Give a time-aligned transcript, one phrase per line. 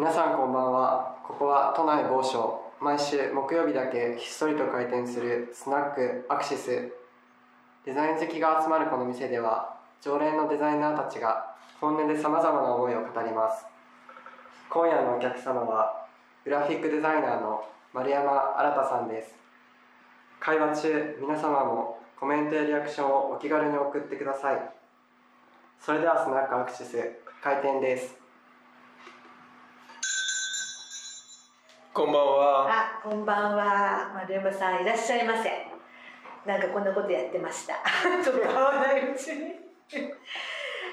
[0.00, 1.14] 皆さんこんばんは。
[1.22, 2.72] ここは都内某所。
[2.80, 6.90] 毎週木曜日だけひっそりと開店するスナックアクシス。
[7.84, 13.66] デザイン好きが集まるこの店では常連のデザイナーたちが本音でさまざまな思いを語ります。
[14.70, 16.06] 今夜のお客様は
[16.46, 17.62] グラフィックデザイナーの
[17.92, 19.34] 丸山新さんです。
[20.40, 24.70] 会話中皆様もコメントやリアクションをお気軽に送ってください。
[25.78, 26.96] それではスナックアクシス
[27.42, 28.19] 開店です。
[32.00, 32.66] こんばんは。
[32.72, 34.10] あ、こんばんは。
[34.14, 35.50] 丸山さんいらっしゃいませ。
[36.46, 37.74] なんかこんなことやってました。
[38.24, 39.52] ちょっと会わないうちに。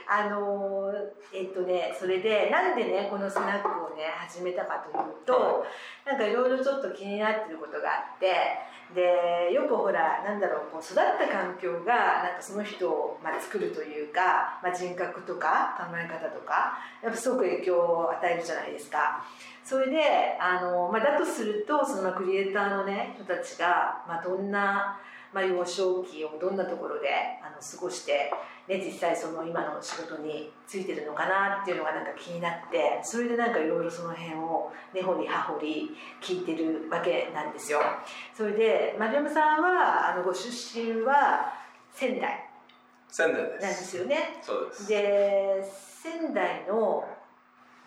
[0.05, 0.91] あの
[1.33, 5.65] えっとねそれでなんでねこのスナックをね始めたかというと、
[6.03, 8.59] なんかいろいろちょっと気になってることがあって
[8.95, 19.25] でよくほらなんだろうこう育った環境がなんかその人を、まあ、作るというか、まあ、人格とか考え方とかやっぱすごく影響を与えるじゃないですか。
[19.63, 24.97] それであの、まあ、だとするとそのクリエイターのね人たちが、まあ、どんな、
[25.33, 27.09] まあ、幼少期をどんなところで
[27.43, 28.31] あの過ごして、
[28.67, 37.79] ね、実際その今の仕事についてるのかなっていうのがなんか気になってそれでなんかいろいろその辺を根掘り葉掘り聞いてるわけなんですよ。
[38.35, 41.53] それで丸山さんはあのご出身は
[41.93, 42.43] 仙台
[43.09, 43.61] 仙台です。
[43.61, 44.39] なんですよね。
[44.41, 44.87] そうです。
[44.89, 45.63] で
[46.03, 47.07] 仙台の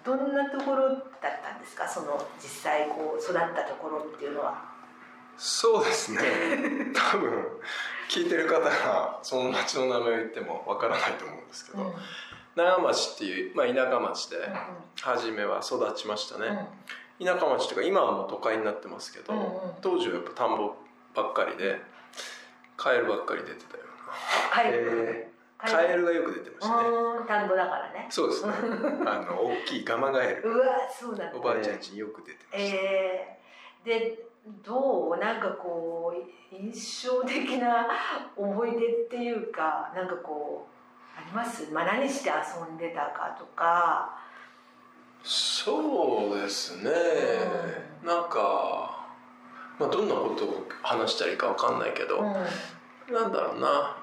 [0.03, 1.87] どんなところだったんですか？
[1.87, 4.65] その実際こう育ったところっていうのは
[5.37, 6.21] そうですね。
[6.95, 7.31] 多分
[8.11, 11.93] 聞いてる方がその町の名前を言ってもわからないと思うんですけど、うん
[12.57, 14.37] 長町っていうまあ田舎町で
[15.01, 16.67] 初めは育ちましたね。
[17.21, 19.51] 田舎町というか今はもう都会になってますけど、うんうん
[19.81, 20.75] 当時はやっぱ田んぼ
[21.15, 21.81] ばっかりで
[22.77, 23.85] カエルばっかり出てたよ
[24.53, 24.79] カエル
[25.09, 25.31] え
[25.63, 25.73] うな。
[25.73, 26.89] カエルがよく出てましたね。
[26.89, 28.53] うん田んぼだからねそうですね。
[29.07, 32.77] あの大きいガマガエルうわそうなんだおばあちゃん家によく出てました。
[32.77, 34.30] えー、で
[34.65, 37.87] どうなんかこう印象的な
[38.37, 44.19] 思い出っていうかなんかこうあります、まあ、何して遊んでたかとか。
[45.23, 46.91] そうですね、
[48.03, 49.07] なんか、
[49.79, 53.15] まあ、どんなことを話したらいいかわかんないけど、うん。
[53.15, 53.99] なんだろうな。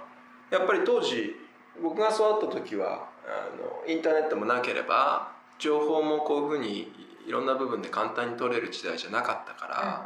[0.52, 1.36] やっぱり当時
[1.82, 10.06] 僕が育った時はあのインターネットもなければ情報もこういうふうにいろんな部分で簡単に取れる時代じゃなかったから、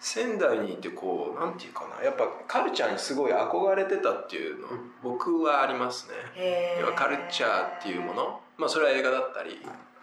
[0.00, 6.78] 仙台にいてこうなんていうかなやっぱカルチャーにすごい憧れてたっていうの、うん僕はありますね。
[6.80, 9.60] 要はカルチャーっていうもの、まあ、それは映画だったり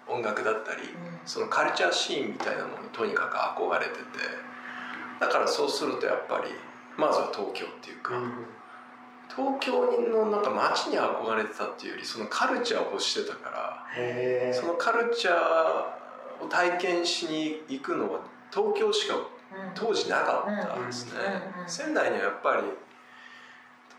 [0.07, 0.87] 音楽だったり、うん。
[1.25, 4.49] そのカルチャーシーンみたいなものにとにかく憧れてて。
[5.19, 6.51] だからそうするとやっぱり
[6.97, 8.13] まずは東京っていうか、
[9.35, 15.35] 東京のなんか街に憧れてたっていうよりそのカルチャーを欲してたからへそのカルチャー
[16.41, 18.19] を体験しに行くのは
[18.51, 19.15] 東京しか
[19.73, 21.19] 当時なかったんですね。
[21.67, 22.63] 仙台にはやっぱり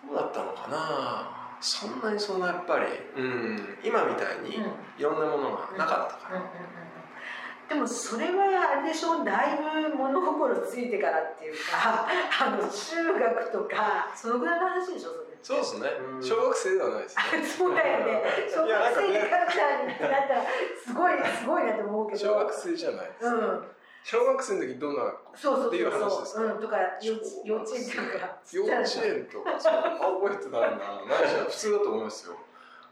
[0.08, 1.56] どうだったのかな？
[1.60, 2.86] そんなにそんなやっぱり、
[3.16, 4.56] うん、今みたいに
[4.98, 6.42] いろんなものがなかったから、うん。
[6.42, 6.46] うん。
[6.46, 6.46] うん。
[6.46, 7.68] うん。
[7.68, 9.22] でもそれはあれでしょ？
[9.24, 9.58] だい
[9.90, 12.08] ぶ物心ついてからっていうか
[12.40, 15.10] あの中学とかそのぐらいの話でしょ？
[15.10, 15.88] それそうですね。
[15.88, 16.22] うん。
[16.22, 17.22] 小学生ではないですね。
[17.58, 18.22] そうだよね。
[18.48, 20.42] 小学生でカルチャーになったら
[20.84, 22.18] すごいすごいなと思うけど。
[22.18, 23.66] 小学生じゃないですね、うん。
[24.04, 26.40] 小学生の時どんなそうそうっていう話そうですか？
[26.40, 28.36] そう、うん、とか幼稚幼稚園とか。
[28.52, 29.50] 幼稚園とか。
[29.60, 32.36] 覚えてないなないしは普通だと思いますよ。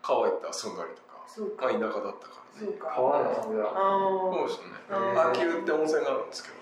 [0.03, 1.09] 川行って遊んだりとか。
[1.27, 1.67] そうか。
[1.67, 2.19] まあ田舎だったからね。
[2.61, 2.89] そうか。
[2.95, 4.75] 川で遊んでたあそうですよね。
[4.91, 6.58] うん秋保って温泉があるんですけど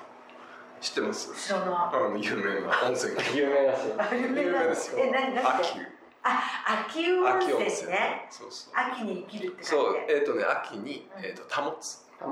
[0.80, 1.32] 知ってます？
[1.34, 3.14] 知らなあの有名な温泉。
[3.14, 4.98] が 有名だしあ有名ですよ。
[5.04, 5.46] え何何？
[5.60, 5.74] 秋。
[5.80, 5.86] て
[6.22, 6.40] あ
[6.88, 7.68] 秋保温秋温泉。
[7.68, 8.72] 泉ねそうそう。
[8.74, 10.18] 秋に生きるってそう感じで。
[10.18, 12.04] えっ、とね秋に、えー、と保つ。
[12.20, 12.24] ど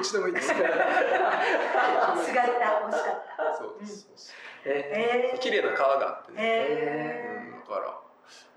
[0.00, 0.50] っちでもいいです。
[0.52, 0.62] 違った。
[0.64, 3.56] 惜しかった。
[3.56, 4.34] そうです、そうそう
[4.68, 8.00] ええー、綺麗な川があってね、えうん、だから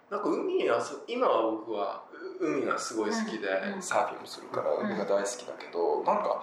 [0.10, 0.74] なんか海に遊
[1.06, 2.04] 今は僕は
[2.40, 3.74] う海がすごい好きで、うん。
[3.74, 3.81] うん。
[3.81, 6.42] サーフィンもするから海が大好きだけど、なんか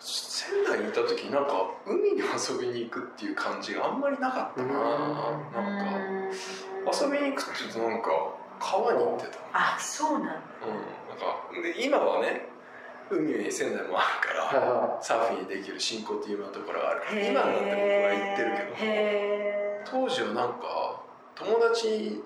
[0.00, 4.82] 仙台にいた時なんか海に遊びに行くっていう感じがあんまりなかったな、なん
[5.84, 8.08] かうん遊びに行くっていうとなんか
[8.60, 9.38] 川に行ってた。
[9.52, 10.32] あそうなんだ。
[10.32, 12.48] うん、なんかで今はね
[13.10, 21.02] 海に仙台もあるからはサーフィンできる新興っていうようなところがあるから今になって僕は行ってるけど当時はなんか
[21.34, 22.22] 友達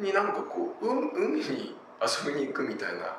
[0.00, 3.16] になんかこう、う海に遊びに行くみたいな、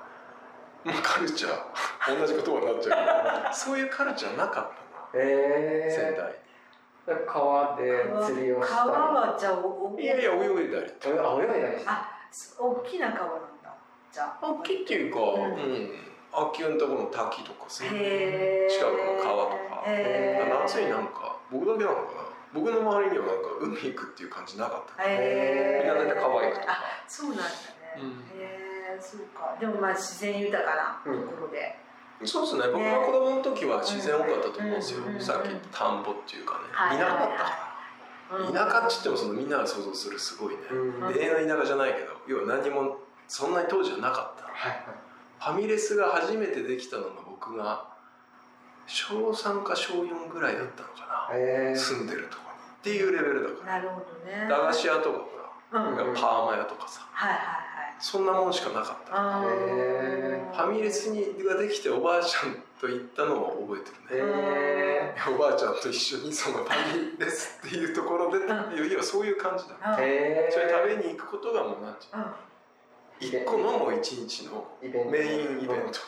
[0.85, 2.19] まあ、カルチャー。
[2.19, 3.53] 同じ言葉になっちゃうけど。
[3.55, 5.23] そういうカルチャーなかったな。
[5.23, 6.33] え仙台
[7.27, 7.83] 川で
[8.25, 8.89] 釣りをしたり。
[8.91, 10.05] 川はじゃあおい。
[10.05, 10.91] やいや泳いだり。
[10.99, 11.79] とあ泳いだり。
[11.79, 12.09] したあ
[12.59, 13.73] 大きな川なんだ。
[14.11, 14.45] じゃあ。
[14.45, 15.89] 大きいっていうか、ううんん
[16.33, 18.73] 秋のところの滝とかさへー。
[18.73, 19.83] 近くの川とか。
[20.63, 22.07] 夏になんか僕だけなのかな。
[22.53, 25.03] 僕の周りにはなんか海行くっていう感じなかった。
[25.03, 26.73] みんな大体川行くとか。
[26.73, 27.49] あそうなんだね、
[27.97, 28.39] うん。
[28.39, 28.62] へ
[28.95, 29.57] えそうか。
[29.59, 31.75] でもまあ自然豊かなところで、
[32.23, 32.73] そうですね。
[32.73, 37.37] 僕が子供の時は自然多かったと思うんですよ、うんさっき田んぼっていうかね、はい田舎だった。
[37.37, 37.73] か
[38.31, 38.53] ら、うん。
[38.53, 40.99] 田舎って言ってもそのみんなが想像するすごいね、うん。
[40.99, 42.97] の田舎じゃないけど要は何も
[43.27, 44.45] そんなに当時はなかった。
[44.45, 44.85] はい
[45.43, 47.85] ファミレスが初めてできたのが僕が
[48.87, 52.53] 小3か小4ぐらいだったのかな、住んでるとこに。
[52.79, 53.79] っていうレベルだから。
[53.79, 54.47] なるほどね。
[54.49, 55.19] 駄菓子屋とか
[55.73, 57.01] うんはいパーマ屋とかさ。
[57.11, 57.39] はいはい
[57.99, 59.13] そんなもんしかなかった。
[59.13, 66.75] ファミレスにができておばあちゃんと行ったのを覚えてるね、へおばあちゃんと一緒にそのファ
[67.13, 69.75] ミレスっていうところでっていう要はそういう感じだ。
[69.97, 70.03] うん。
[70.03, 70.09] えへ
[70.49, 72.17] えそれ食べに行くことがもうなんていう。
[72.17, 72.33] のうん。
[73.21, 74.89] 一個のもう一日のメ
[75.23, 76.01] インイベント。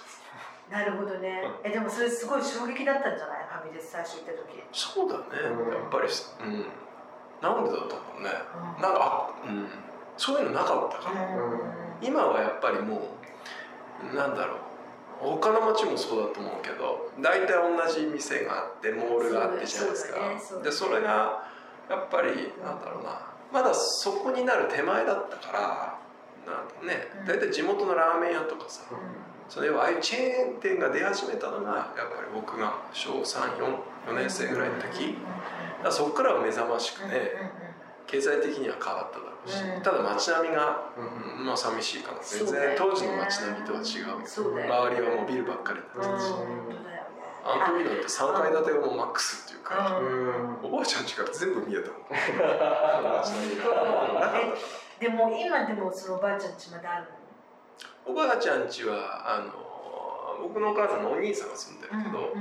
[0.69, 1.44] なるほどね。
[1.63, 3.45] えでもそれすごい衝撃だったんじゃない？
[3.47, 4.63] ファミレス最初行った時。
[4.73, 5.73] そうだね、うん。
[5.73, 6.65] やっぱりさうん
[7.42, 8.30] なんでだったんだろうね。
[8.78, 8.82] うん。
[8.82, 9.68] なんかあうん。
[10.18, 11.60] そういうのなかったから、うん。
[12.02, 13.10] 今はやっぱりも
[14.14, 14.58] うなんだろう。
[15.20, 20.18] 他の町もそうだと思うけど大体同じ店があってモールがあってじゃないですか。
[20.40, 21.48] そうだねそれが
[21.90, 23.22] やっぱりなんだろうな。
[23.54, 26.00] まだそこになる手前だったから
[26.46, 27.08] なんかね。
[27.22, 27.28] うん。
[27.28, 28.98] 大体地元のラーメン屋とかさ、うん。
[29.48, 35.18] その要はああいうチェーン店が出始めたのがやっぱり僕が小34年生ぐらいの時
[35.86, 37.32] だそこからは目覚ましくうんね
[38.08, 39.82] 経済的には変わっただろうし、うん。
[39.82, 41.04] ただ街並みが、うう
[41.42, 44.68] んまあ寂しいかな全然当時の街並みとは違う周り
[45.02, 47.10] はもうビルばっかりってるし、本当だよね
[47.46, 50.00] あの時なんて3階建てがもうマックスっていうか、
[50.62, 52.02] おばあちゃん家から全部見えたもん。
[55.00, 57.08] でも今でもそのおばあちゃん家まである
[58.06, 59.52] おばあちゃん家はあの
[60.42, 62.34] 僕のお母さんのお兄さんが住んでるのけど、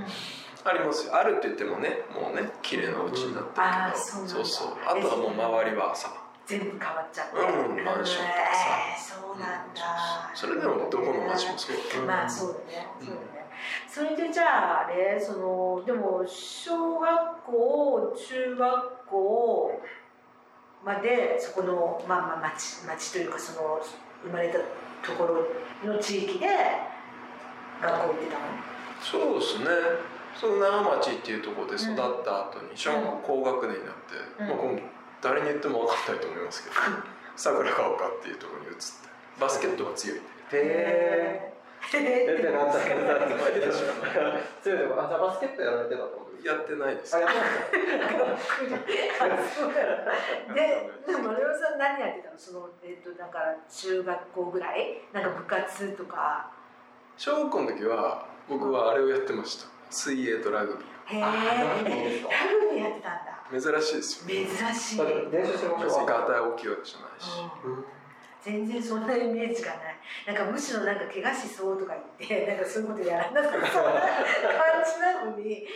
[0.64, 1.14] ありますよ。
[1.14, 4.34] あるって言ってもねもうね綺麗なお家になってるけど、あーそうなんだ。
[4.34, 4.69] そうそう。
[4.87, 6.12] あとはもう周りはさ
[6.46, 7.37] 全部変わっちゃって。
[7.37, 7.40] う
[7.81, 8.78] んマンションとかさ。
[8.88, 10.31] えーそうなんだ。
[10.34, 11.76] それでもどこの町もそう。
[11.76, 12.88] だけど、まあそうだね。
[13.00, 13.44] そうだね
[13.88, 19.82] それでじゃああれそのでも小学校中学校
[20.84, 23.81] までそこのまあまあ町町というかその
[24.22, 24.58] 生まれた
[25.06, 26.46] ところの地域で
[27.81, 28.44] 学校行ってたの？
[29.00, 29.67] そうですね
[30.36, 34.48] その長町っていうところで育った後に小学校高学年になって、うん。
[34.48, 34.82] まあ、今度
[35.22, 36.76] 誰に言っても分かんないと思いますけど
[37.36, 38.82] 桜ヶ丘っていうところに移って
[39.40, 41.52] バスケットが強いんでへえ
[41.92, 47.16] え出てなった強いでもあじゃあバスケットやられてたってことやってないです。
[47.16, 47.36] あやって
[50.48, 50.60] まで、
[51.06, 52.38] でも丸山さん何やってたの？
[52.38, 55.00] その、えっと、だから中学校ぐらい？
[55.14, 56.50] なんか部活とか。
[57.16, 60.85] 小学校の時は僕はあれをやってました水泳とラグビ
[61.17, 63.38] へえあラグビーやってたんだ。
[63.52, 64.46] ー珍しいですよね。
[64.46, 64.99] 珍しい、
[65.31, 67.29] 練習してまガタイ大きいわけじゃないし、
[67.64, 67.85] うん。
[68.43, 69.96] 全然そんなイメージがない。
[70.26, 73.70] なんかむしろなんか怪我しそうとか言って なんかそういうことやらなさそうな感
[74.84, 75.67] じなのに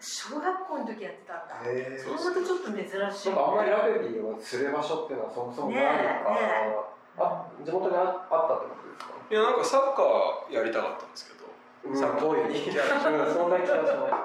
[0.00, 1.54] 小学校の時やってたんだ。
[1.64, 3.32] へえそれまたちょっと珍しい。
[3.32, 5.88] あんまりラグビーをする場所っていうのはそもそもないの
[6.24, 6.76] か、ね
[7.18, 9.12] あ地元にああったってことですか？
[9.30, 11.41] いやなんかサッカーやりたかったんですけど
[11.84, 11.96] うん。
[11.98, 13.18] サッカーに人気ある。
[13.18, 13.34] うん。
[13.34, 14.18] そんな気がしま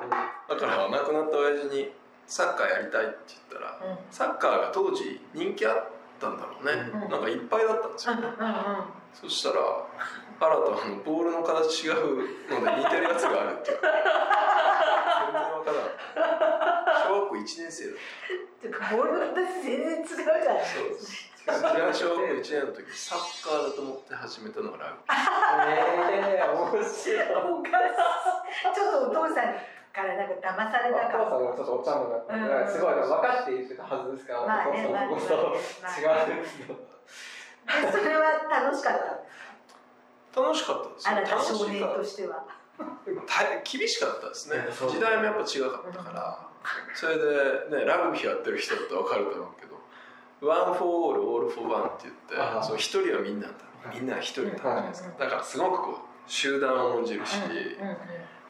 [0.47, 1.91] すだから亡くなった親父に
[2.27, 3.97] サッカーやりたいって言ったらうん。
[4.11, 7.09] サッカーが当時人気あったんだろうね、うん。
[7.09, 8.33] なんかいっぱいだったんですよ、うんうんうん
[9.13, 9.55] そしたら
[10.39, 12.17] 新たあのボールの形違う
[12.53, 13.79] ので似てるやつがあるっていう。
[13.81, 13.91] 全
[15.33, 15.95] 然わからなかっ
[17.01, 17.95] た小学校1年生だっ
[18.61, 20.65] てかボールの形全然違うじゃない。
[20.65, 20.99] そうで
[21.53, 27.23] す僕が小学校1年の時サッカーだと思って始めたのがラグええ面白い。
[27.37, 28.73] おかしい。
[28.73, 29.55] ちょっとお父さん
[29.93, 36.57] からなんか騙されたかお父さんがちょっとおっちゃんの中で、うんすごい分かって言ってたはずですから、まあねお父さんのことまあね違うんです
[37.91, 38.99] それは楽しかっ
[40.33, 41.11] た楽しかったですよ。
[41.11, 41.99] あなた楽し少年かった。
[41.99, 42.45] としては
[43.65, 44.55] 厳しかったですね。
[44.87, 46.47] 時代もやっぱ違かったから。
[46.93, 47.23] それで
[47.79, 49.66] ねラグビーやってる人だと分かると思うけど
[50.41, 52.15] one for all, all for one って言っ
[52.59, 53.53] てそう一人はみんなだ
[53.93, 55.09] みんな一人だったじゃないですか。
[55.19, 57.35] だからすごくこう集団を重んじるし、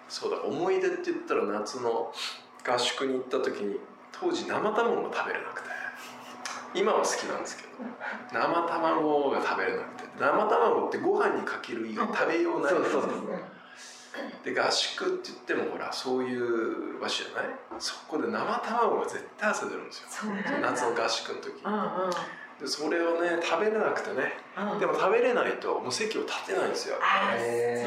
[0.10, 2.12] そうだ思い出って言ったら夏の
[2.66, 3.80] 合宿に行った時に
[4.12, 5.70] 当時生卵が食べれなくて
[6.74, 7.70] 今は好きなんですけど
[8.34, 13.12] 生卵が食べれなくて生卵ってご飯にかける以外食べようないそうそうそう
[14.44, 17.46] で合宿って言ってもほらそういう場所じゃない？
[17.80, 20.08] そこで生卵が絶対朝出るんですよ。
[20.10, 20.72] そうなんだ。
[20.72, 21.54] 夏の合宿の時。
[21.64, 22.12] うんうん。
[22.60, 24.34] でそれをね食べれなくてね。
[24.58, 24.80] うん。
[24.80, 26.96] でも食べれないともう席を立てないんですよ。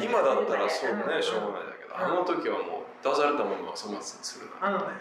[0.04, 4.80] 今だったらそううんねしょうがないだけどうんあの時はもう出されたものは粗末にするうんうんなん。
[4.80, 4.92] てね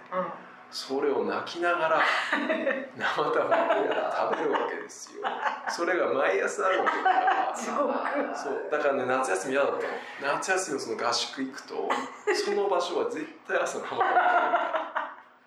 [0.72, 2.02] それを泣きながら
[2.96, 5.24] 生卵を食べるわけですよ。
[5.70, 7.56] それが毎朝あるわけだから。
[8.36, 9.88] そうだからね夏休み嫌だった
[10.28, 10.36] の。
[10.38, 11.90] 夏休みのその合宿行くと
[12.46, 14.14] その場所は絶対朝生卵食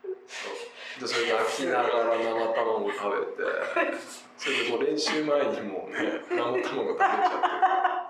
[0.02, 1.00] べるそう。
[1.00, 1.88] でそれ泣きながら
[2.18, 3.98] 生卵を食べて
[4.36, 8.08] それでもう練習前にもうね生卵食べちゃ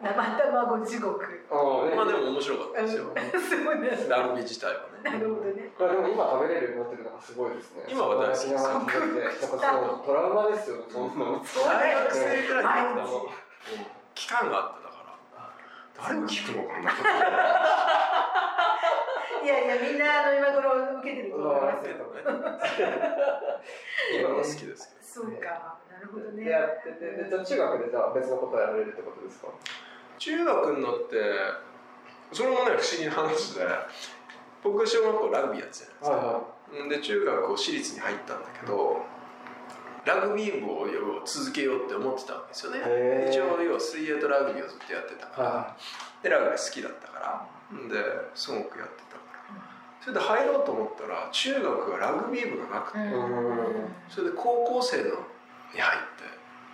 [0.00, 1.24] 生卵地獄。
[1.50, 3.04] ああってまあでも面白かったですよ。
[3.16, 4.16] そうなんだ。
[4.16, 5.10] ラグビー自体はね。
[5.10, 5.70] なるほどね。
[5.78, 7.84] これでも今食べれるようになってるのがすごいですね。
[7.88, 8.64] 今は大好きです。
[9.50, 11.40] トラウマですよそんなの。
[11.64, 13.26] 大学生ぐらいだった毎日の
[14.14, 16.04] 期間があってだから。
[16.08, 16.92] 誰に聞くのかな。
[19.42, 21.96] いやいやみんなあの今頃受けてると思いますよ。
[24.20, 25.78] 今は好きですけどそうか。
[25.90, 26.44] なるほどね。
[26.44, 29.48] でやっててでじゃあ中学でじゃあ別のことをやられるってことですか？
[30.18, 31.16] 中学になって
[32.32, 33.66] それもね不思議な話で
[34.62, 39.02] 僕小学校ラグビーやってたじゃないですか、はで中学を私立に入ったんだけど
[40.04, 40.86] ラグビー部を
[41.24, 42.78] 続けようって思ってたんですよね。
[43.28, 45.76] 一応要は水泳とラグビーをずっとやってたから、は
[46.22, 47.48] でラグビー好きだったから。
[47.66, 47.98] で
[48.34, 49.60] すごくやってたから。
[50.00, 52.98] それで入ろうと思ったら中学はラグビー部がなくて、
[54.08, 55.04] それで高校生の
[55.74, 56.22] に入って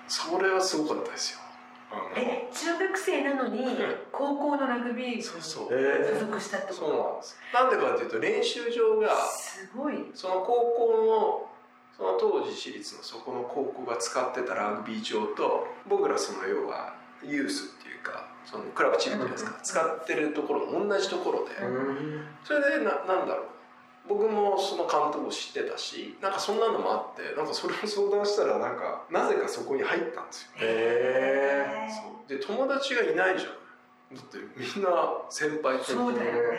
[0.06, 1.40] それはすごかったですよ
[2.16, 3.64] え中学生なのに
[4.10, 5.68] 高校のラグビー部にそうそう。
[5.68, 7.36] 所属したってそうなんこです。
[7.52, 9.94] なんでかっていうと練習場がとすごい。
[10.14, 11.52] その高校の
[11.96, 21.54] その当時私立のそこの高校が使ってたラグビー場と僕らその要はユースっていうかそのクラブチームじゃないですか、うん使ってるところ同じところで、
[22.44, 23.46] それでななんだろう
[24.08, 30.48] 僕もその監督を知ってたしなんかそんなのもあってなんかそれを相談したらなんかなぜかそこに入ったんですよ。
[30.56, 32.38] へそう。
[32.38, 34.16] で友達がいないじゃん。
[34.16, 34.90] だってみんな
[35.30, 36.58] 先輩ってそうだよね。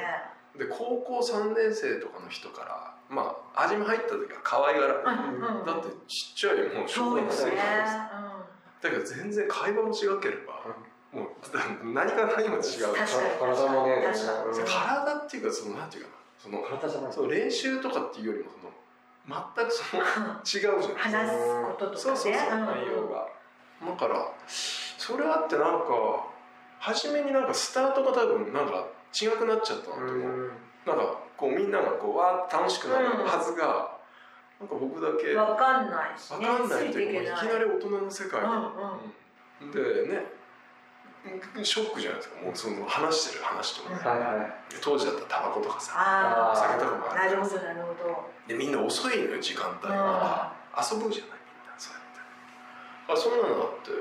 [0.58, 5.00] で高校3年生とかの人からまあ味見入った時は可愛がられる、
[5.38, 5.66] うんうん。
[5.66, 10.60] だってちっちゃいもう小そうよね学生なんですだけど全然会話も違ければ、
[11.14, 11.28] もう
[11.94, 12.94] 何から何まで違う。
[12.94, 13.56] 確かに。
[13.56, 14.04] 体もね。
[14.12, 14.60] 確かに。
[14.60, 17.10] うん体っていうかそのなんていうかなその体じゃな。
[17.10, 18.74] いその練習とかっていうよりもその
[19.56, 20.04] 全くその
[20.44, 21.98] 違うじゃないですか話すこととかね。
[21.98, 22.66] そうそうそう、ん。
[22.66, 23.28] 内容が。
[23.86, 26.28] だからそれあってなんか
[26.80, 30.52] 初めになんかスタートが多分なんか違くなっちゃったなと思う、
[30.86, 33.98] なんかこうみんながこうわーって楽しくなるはずが、
[34.60, 36.46] なんか僕だけわわかんないしね。
[36.46, 38.62] かんないというかいきなり大人の世界に、うん
[39.62, 39.72] うん。
[39.72, 40.26] でね
[41.64, 42.42] ショックじゃないですか。
[42.42, 43.90] もうその話してる話とか。
[43.90, 44.54] ね、はいはい。
[44.82, 47.22] 当時だったらタバコとかさあお酒とかもある。
[47.22, 48.30] あなるほどなるほど。
[48.48, 53.14] でみんな遅いのよ時間帯うんが遊ぶじゃないみんなそうやって。
[53.14, 53.92] あそんなのあって。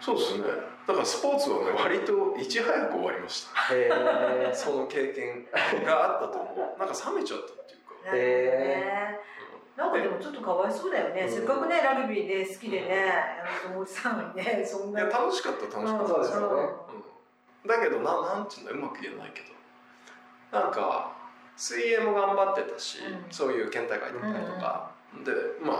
[0.00, 0.44] そうですね。
[0.86, 3.74] だからスポーツはね割といち早く終わりました。
[3.74, 5.44] へえ その経験
[5.84, 6.78] があったと思う。
[6.78, 7.94] なんか冷めちゃったっていうか。
[8.06, 9.20] なるほどね
[9.76, 11.30] なんかでもちょっとかわいそうだよね、うん。
[11.30, 13.12] せっかくねラグビーで好きでね、
[13.64, 15.00] あの友達さんにねそんな。
[15.00, 16.68] いや楽しかった楽しかった、ですよね。
[17.64, 17.68] うん。
[17.68, 20.58] だけどななんていうんだうまく言えないけど。
[20.58, 21.12] なんか
[21.56, 23.24] 水泳も頑張ってたし、うん。
[23.30, 24.90] そういう県大会出たりとか、
[25.24, 25.76] でまあ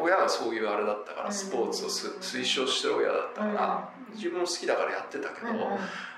[0.00, 5.60] 親がそういうあれだったからスポーツを推奨してる親だったから、自分も好きだからやってたけど、うんうん。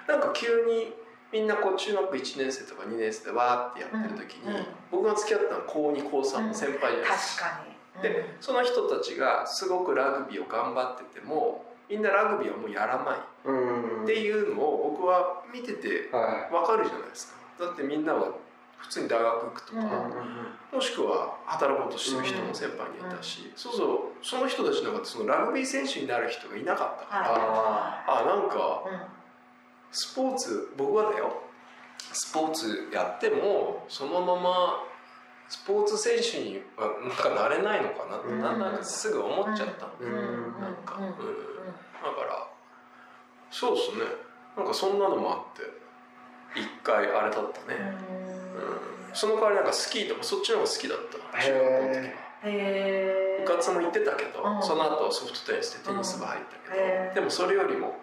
[0.06, 0.92] なんか急に
[1.32, 4.66] みんなこう中学1年生とか2年生でわーってやってる時に、うんうん。
[4.90, 8.02] 僕が付き合ったのは高2高3の先輩じゃないですか、確かに。
[8.02, 13.18] でその人たちがすごくラグビーを頑張っててもみんなラグビーはもうやらない。
[13.44, 13.52] う
[14.00, 14.04] ん。
[14.04, 17.64] っていうのを僕は見ててはわかるじゃないですか。
[17.64, 18.32] だってみんなは
[18.78, 29.21] 普通に大学行くとか、うんいもしくは働こうとしてる人も先輩にいたし、そうそうその人たちの中でそのラグビー選手になる人がいなかったから、はあなんかいうん
[29.92, 31.42] スポーツ僕はだよ。
[32.12, 34.82] スポーツやってもそのまま
[35.48, 38.18] スポーツ選手にはなんかなれないのかな。
[38.18, 41.04] って、うんなんなんかすぐ思っちゃったなんか、うん。
[41.04, 41.12] うん。
[41.12, 42.48] だから
[43.50, 44.04] そうですね。
[44.56, 45.82] なんかそんなのもあって。
[46.54, 47.78] 一回あれだったね、
[49.08, 51.16] うん、その代わりなんかスキーとかそっちの方が好きだった。
[51.40, 52.32] 中学校の時は。
[52.42, 57.94] 部活も行ってたけど、うんその後ソフトテニスでテニス部入ったけど、でもそれよりも、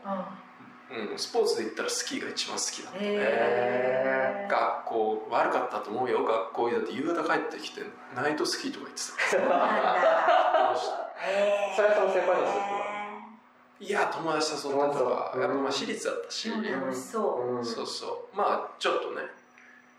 [0.91, 4.51] うんうん、スポーツで言ったらスキーが一番好きだったね、へー。
[4.51, 6.24] 学校悪かったと思うよ。
[6.25, 7.81] 学校だって夕方帰ってきて
[8.15, 9.55] ナイトスキーとか行ってそうなんだ。
[9.55, 11.75] たましたへー。
[11.75, 12.79] それはその先輩の人ですか
[13.81, 16.63] いや友達誘ったとかうんやっぱまあ私立だったし、うん。
[16.63, 17.55] 楽しそう。
[17.58, 17.65] うん。
[17.65, 18.38] そうそう。
[18.38, 19.22] まあちょっとね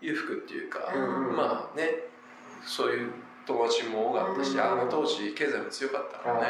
[0.01, 1.35] 裕福っていうか、うん。
[1.35, 2.09] まあね
[2.65, 3.11] そういう
[3.47, 4.59] 友達も多かったし、うん。
[4.61, 6.47] あの当時経済も強かったからね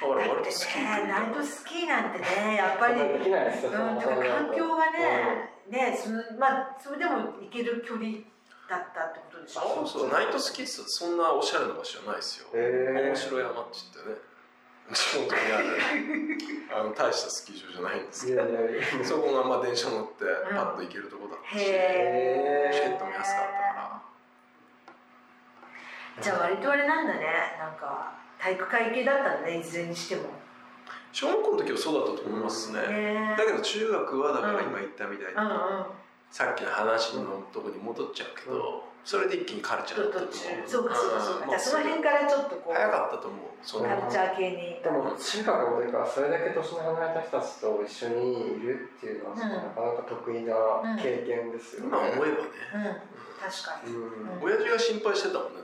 [0.00, 8.08] だから割とだってスキーねナイトスキーなんてねやっぱりうん、てか環境がね、ねそのまあそれでも行ける距離
[8.68, 9.86] だったってことでしょ？
[9.86, 10.10] そうそう。
[10.12, 14.16] ナイトスキーってそんなおしゃれな場所じゃないですよ、面白い山って言ってね。
[14.92, 15.78] 地元にある
[16.76, 18.44] あの大したスキー場じゃないんですけど。
[19.02, 24.02] そこがまあ電車乗ってパッと行けるとこだったし、へチケットも安かったから。
[26.20, 28.12] じゃあ割とあれなんだねなんか
[28.44, 30.24] 体育会系だったんだねいずれにしても。
[31.12, 35.86] 小学校の時はそうだったと思いますね、へえだけど中学はだからうん今言ったみたいに、うんうん
[36.34, 40.66] さっきの話のとこに戻っちゃうけど、それで一気にカルチャーだったと思う。
[40.66, 41.46] そうかそうかそうか。
[41.46, 43.40] んじゃあその辺からちょっとこう早かったと思う。
[43.62, 44.82] そのカルチャー系に。
[44.82, 49.38] でも中学の時からそれだけ年の離れた人たちと一緒にいるっていうのは、うん。
[49.38, 50.58] なかなか得意な
[50.98, 51.94] 経験ですよね。
[51.94, 52.98] 今思えばね、うん。
[53.38, 53.94] 確かに。
[53.94, 54.42] うん。
[54.42, 55.62] 親父が心配してたもんね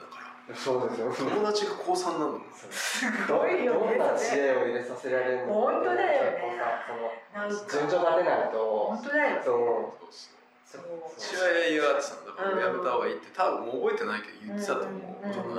[0.55, 1.13] そうですよ。
[1.31, 2.45] 友達が高3なのに。
[2.71, 3.75] すごいよ。
[3.75, 5.53] ねどんな知恵を入れさせられるのか。
[5.53, 6.57] 本当だよね。
[7.35, 8.87] なんか結構さその順序立てないと。
[8.89, 9.43] 本当だよ。
[9.45, 10.15] そう。
[10.67, 10.83] そう。
[11.19, 15.21] 父親言われてたんだからやめた方がいいって多分もう覚えてないけど言ってたと思う。
[15.23, 15.55] 大人。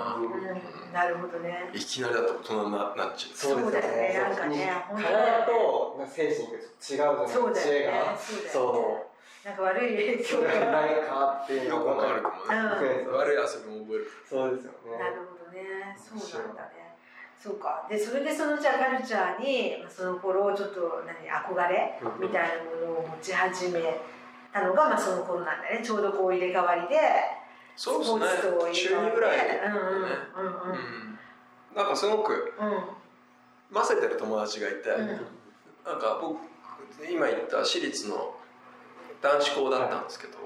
[0.93, 1.69] なるほどね。
[1.73, 3.35] いきなりだと大人にななっちゃう。
[3.35, 4.19] そうだよね。
[4.19, 7.55] なんかね体と精神が違うじゃない。
[7.55, 8.17] 知恵が。
[8.17, 9.01] そうだよね。
[9.03, 9.10] そ
[9.43, 10.47] なんか悪い影響が。
[10.47, 13.05] ないかっていうよくも悪くもね。
[13.07, 13.13] うん。
[13.17, 14.07] 悪い遊びも覚える。
[14.29, 14.97] そうですよね。
[14.99, 15.97] なるほどね。
[15.97, 16.95] そうなんだね。
[17.41, 17.87] そうか。
[17.89, 23.81] でそれでそのじゃあカルチャーにまあその頃ちょっと何憧れみたいなものを持ち始め
[24.53, 25.81] たのがまあその頃なんだね。
[25.83, 26.99] ちょうどこう入れ替わりで
[27.75, 28.19] そうですね。
[28.19, 29.61] 中れ替わりで2ぐらいでね。
[29.65, 30.01] うんうんうんうん。
[30.01, 31.19] うん。
[31.75, 32.83] なんかすごくうん。
[33.71, 35.07] ませてる友達がいて、うん。
[35.07, 35.17] なん
[35.99, 36.37] か僕
[37.11, 38.35] 今言った私立の
[39.21, 40.37] 男子校だったんですけど、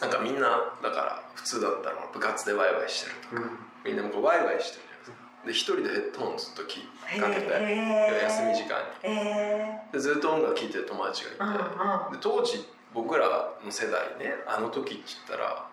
[0.00, 3.42] なんかみんなだから普通だったの部活でワイワイしてるとか、
[3.84, 5.16] みんなもこうワイワイしてるじゃないですか。
[5.46, 6.84] で一人でヘッドホンずっと聞
[7.20, 8.84] かけて、へー休み時間に。
[9.02, 12.12] えでずっと音楽聴いてる友達がいて、ーうんうん。
[12.12, 13.28] で当時僕ら
[13.64, 15.66] の世代ねあの時って言ったら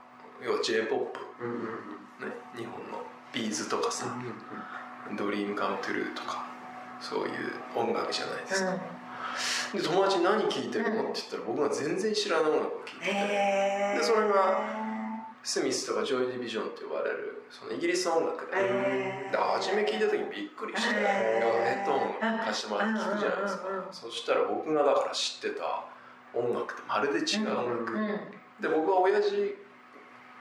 [0.44, 1.68] 要は j p o p うんうんうん。
[2.30, 3.02] ね日本の
[3.34, 4.06] ビーズとかさ、
[5.18, 6.46] ドリームカムトゥルーとか
[7.02, 7.32] そういう
[7.76, 8.78] 音楽じゃないですか、
[9.74, 11.12] で友達に何聴いてるの？
[11.12, 13.14] って言ったら僕が全然知らない音楽を聴いてて、
[13.98, 14.62] でそれが
[15.44, 19.32] スミスとかジョイ・ディビジョンって呼ばれるそのイギリスの音楽で,、へー。
[19.32, 21.76] で初め聴いた時にびっくりして、へー。
[21.76, 25.86] ヘッドホン貸してもらって聴くじゃないですか、そしたら僕がだから知ってた
[26.34, 28.20] 音楽ってまるで違う音楽、うん
[28.62, 29.56] で僕は親父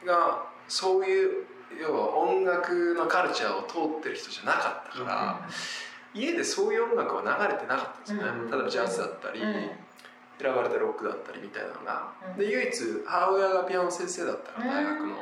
[0.07, 1.44] がそういう
[1.81, 5.48] 要は音楽のカルチャーを通ってる人じゃなかったから、
[6.14, 8.51] 家でそういう音楽は流れてなかったんですよね、うん。
[8.51, 9.70] 例えばジャズだったり、うん。
[10.40, 12.38] 選ばれたロックだったりみたいなのが、うん。
[12.38, 15.16] で唯一母親がピアノ先生だったから大学の、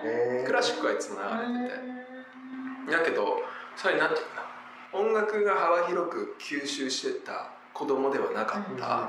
[0.46, 1.80] クラシックはいつも流れてて、
[2.90, 3.42] だけど
[3.76, 4.50] それなんていうかな。
[4.92, 9.08] 音楽が幅広く吸収してた子供ではなかった、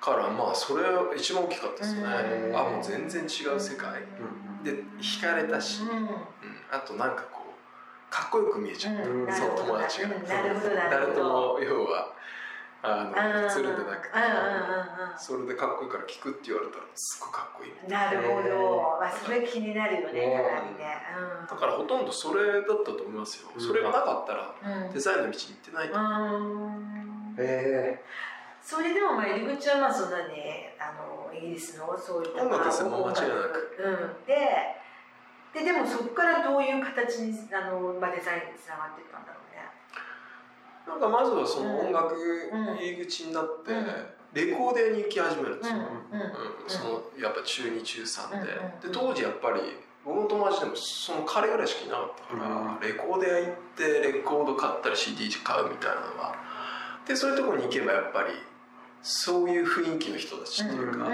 [0.00, 2.56] からまあそれは一番大きかったですよね、うん。
[2.58, 4.02] あもう全然違う世界、
[4.62, 5.88] で惹かれたし、うん。
[5.88, 6.06] うん。
[6.70, 7.41] あとなんかこう
[8.12, 9.32] かっこよく見えちゃった、うん。
[9.32, 12.12] その友達が、なるほどなる誰とほども要は
[12.84, 17.70] あのつるんでなくて、うんそれでかっこいいから聞くって言われたらすっごいかっこいい。
[17.72, 20.84] うんうんなるほど、まあ、それ気になるよねねかなりね
[21.48, 23.60] だからほとんどそれだったと思いますよ、うん。
[23.62, 24.86] それがなかったらうん。
[24.86, 27.36] うんデザインの道に行ってないと、うん。
[27.38, 28.02] へ
[28.62, 30.34] それでもまあ入り口はまあそんなに
[30.78, 33.76] あのイギリスのそういった音楽ですもう間違いな音く。
[33.78, 34.81] 楽うん、で
[35.52, 39.68] ででもそこからどういう形にあの、まあ、デザインにつながっていったんだろうね。
[40.88, 43.86] なんかまずはその音楽うん入り口になって、うん。
[44.32, 45.76] レコード屋に行き始めるんですよ、
[46.66, 49.60] そのやっぱ中2中3で,、うんで当時やっぱり
[50.06, 52.80] 僕の友達でもその彼ぐらいしかいなかったから、うん。
[52.80, 56.34] レコード屋行ってレコード買ったり CD 買うみたいなのは。
[57.06, 58.28] でそういうところに行けばやっぱり
[59.02, 61.08] そういう雰囲気の人たちっていうか、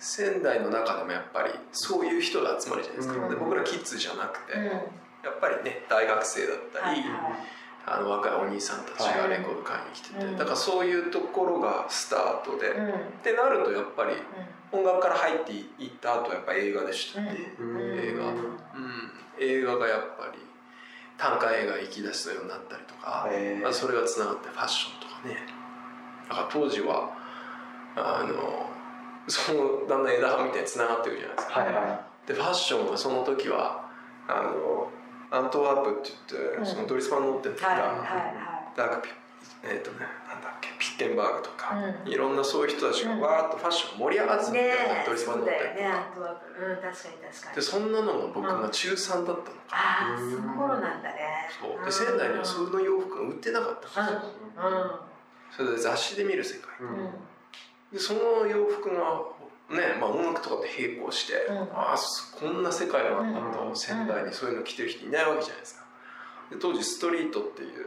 [0.00, 3.30] 仙台の中でもやっぱりそういう人が集まるじゃないですか、うん。
[3.30, 7.02] で僕らキッズじゃなくて、やっぱりね大学生だったり、
[7.86, 10.36] あの若いお兄さんたちがレコード買いに来てて、うん。
[10.36, 12.88] だからそういうところがスタートで、うん。
[12.88, 14.12] ってなるとやっぱり
[14.72, 17.80] 音楽から入っていった後はやっぱ映画でしたね、うん。
[17.98, 20.38] 映画、うん、映画がやっぱり
[21.18, 23.28] 単価映画行き出したようになったりとか、
[23.62, 25.36] まあ、それがつながってファッションとかね。
[26.30, 27.19] だから当時は
[29.30, 33.90] そのだんだん枝葉みたいにつながっていくじゃないですか、はいはでファッションはその時は
[34.28, 34.90] あの
[35.30, 36.66] アントワープって言って、うん。
[36.66, 37.94] そのドリスパン乗ってた、はいはいは
[38.74, 38.76] い。
[38.76, 39.14] ダークピ
[39.62, 42.10] えっ、とねなんだっけピッケンバーグとか、うん。
[42.10, 43.20] いろんなそういう人たちがうん。
[43.20, 45.62] わーっとファッション盛り上がってたんだよ、ねドリスバンそうだよ
[46.16, 46.92] ドだったうん確かに
[47.30, 47.56] 確かに。
[47.56, 49.36] でそんなのが僕が中3だったの。
[49.36, 51.50] か、ああその頃なんだね。
[51.50, 51.84] そう。
[51.84, 55.00] で仙台にはその洋服が売ってなかったんですよ、う
[55.50, 56.86] それで雑誌で見る世界。
[56.86, 57.10] んうん
[57.92, 59.22] でその洋服が
[59.70, 61.58] ねまあ音楽とかと並行して、うん。
[61.74, 61.96] ああ
[62.38, 63.52] こんな世界があったん。
[63.52, 65.84] だ、うん仙台にそういうの着てる人いないわけじゃないですか。
[66.50, 67.86] で当時ストリートっていう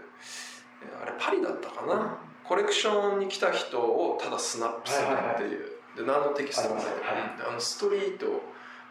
[0.82, 5.60] えあれパリだったかな、コレクションに来た人をただスナップするっていう、
[5.98, 6.86] で何のテキストもない
[7.50, 8.26] あのストリート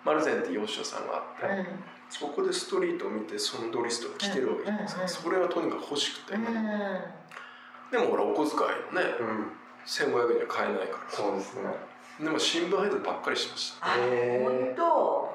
[0.04, 1.66] マルゼンって洋書さんがあって、うん。
[2.10, 6.44] そこでストリートを見てそのドリストが着てるわけじゃないですか、うんそれはとにかく欲しくて、うん。
[6.44, 9.52] でもほらお小遣いのねうん
[9.86, 11.10] 1500円じゃ買えないから。
[11.10, 11.62] そうですね。
[12.20, 13.86] でも新聞配達ばっかりしました。
[13.86, 15.34] 本当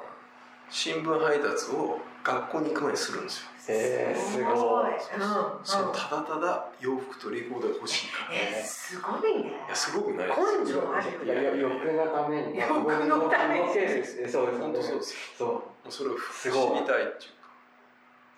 [0.69, 3.47] 新聞配達を学校に行く前にするんですよ。
[3.69, 4.91] えー、すごい。
[4.91, 8.35] うんそのただただ洋服とレコードが欲しいから。
[8.35, 9.49] えすごいね。
[9.67, 10.39] いやすごくないです。
[10.63, 11.41] 根性あるよね。
[11.41, 12.59] いや欲のために。
[12.59, 13.67] 欲のために。
[13.67, 15.41] そうです本当そうです。
[15.43, 16.53] よそそれを知り
[16.85, 17.47] たいっていうか。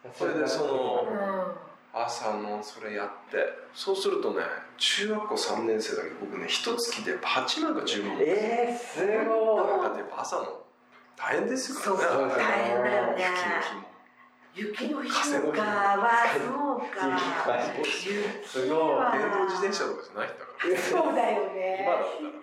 [0.06, 3.38] うそれでそのうん朝のそれやって。
[3.74, 4.42] そうするとね
[4.78, 9.84] 中学校3年生だけど僕ね一月で8万か10万えー、すごい。
[9.84, 10.62] だってやっぱ朝の
[11.18, 12.04] 大変ですよそうね。
[12.04, 13.24] そう大変だよね。
[13.24, 13.90] 雪の日も。
[14.56, 15.10] 雪の日
[15.42, 17.00] とかはそうか。
[18.46, 20.78] すごいは電動自転車とかじゃないんだから。
[20.78, 21.84] そうだよね。
[21.84, 22.40] 今だったらね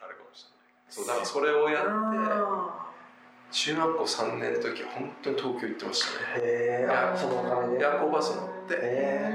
[0.00, 0.62] あれかもしれない。
[0.88, 1.88] そうだからそれをやって
[3.52, 6.42] 中学校3年の時は本当に東京行ってましたね。
[6.42, 7.82] えー、あそのお金で？
[7.84, 9.28] 夜行バス乗ってえ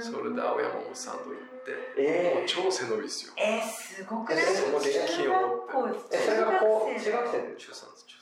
[0.00, 3.32] それで青山モスサンド行ってえもう超背伸びですよ。
[3.36, 4.42] えー、すごくない？
[4.42, 6.16] えその現金を持って。
[6.16, 8.18] えそれがこう中学生で中3です中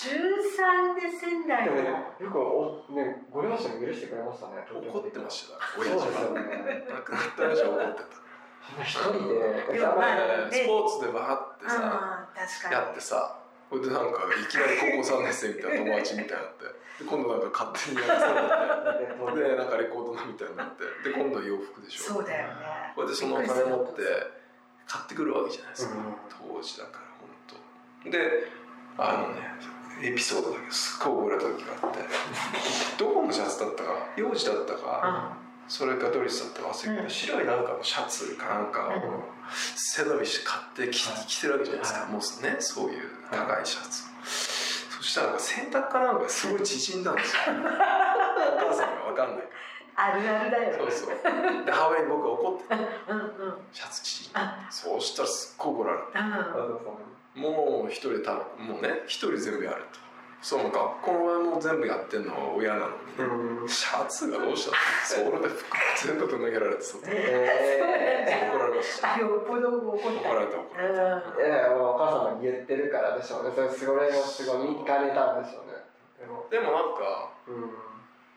[0.00, 1.82] 中3で仙台でもね
[2.18, 8.20] のよくおねご両親も許してくれましたね3怒ってました親父ですよはね亡くなった親父は怒ってた。
[8.84, 9.36] 一人で。
[10.52, 12.28] スポーツでバーってさ
[12.70, 13.39] やってさ
[13.70, 19.14] これでなんかいきなり高校3年生みたいな友達みたいになってで今度なんか勝手にやらされて。
[19.30, 20.84] でなんかレコードなみたいになって。
[21.08, 22.18] で今度は洋服でしょ。
[22.18, 22.92] にそうだよね。
[22.94, 24.02] これでそのお金持って
[24.86, 26.58] 買ってくるわけじゃないですか、うん。
[26.58, 27.30] 当時だから本
[28.04, 28.52] 当で
[28.98, 32.04] あのねエピソードだけどすっごい覚えた時があって。
[32.98, 35.36] どこのシャツだったか幼児だったか、
[35.68, 36.82] それかドリスだったか忘れた。
[36.82, 37.10] けど、うん。
[37.10, 39.22] 白いなんかのシャツかなんかをうん。
[39.76, 44.02] 背伸びして買って着てるわけじゃないですか、はいもうねそういう高いシャツ。
[44.04, 44.06] を、
[44.98, 47.42] そしたらなんか洗濯かなんかすごい縮んだんですよ。
[47.54, 49.46] お母さんが分かんない。
[49.46, 49.50] か
[49.96, 51.64] あるあるだよらそうそう。
[51.64, 52.74] で母親に僕が怒って。
[53.08, 53.54] うんうん。
[53.72, 54.70] シャツ縮んだあ。
[54.70, 56.04] そうしたらすっごい怒られて
[57.36, 57.42] うん。
[57.42, 60.09] もう一人で多分もうね一人全部やると
[60.42, 65.30] そう学校の場合も全部やってんのは親なのにシャツがどうしたの？
[65.30, 65.76] それで服
[66.06, 69.14] 全部と投げられてさ怒えられました。
[69.14, 70.08] あよっぽど怒った。
[70.08, 71.00] 怒られた怒られた。
[71.38, 73.50] ー、いやお母さんが言ってるからでしょうね。
[73.54, 75.76] それすごいすごい見かねたんでしょうね。
[76.50, 77.70] でもなんかうん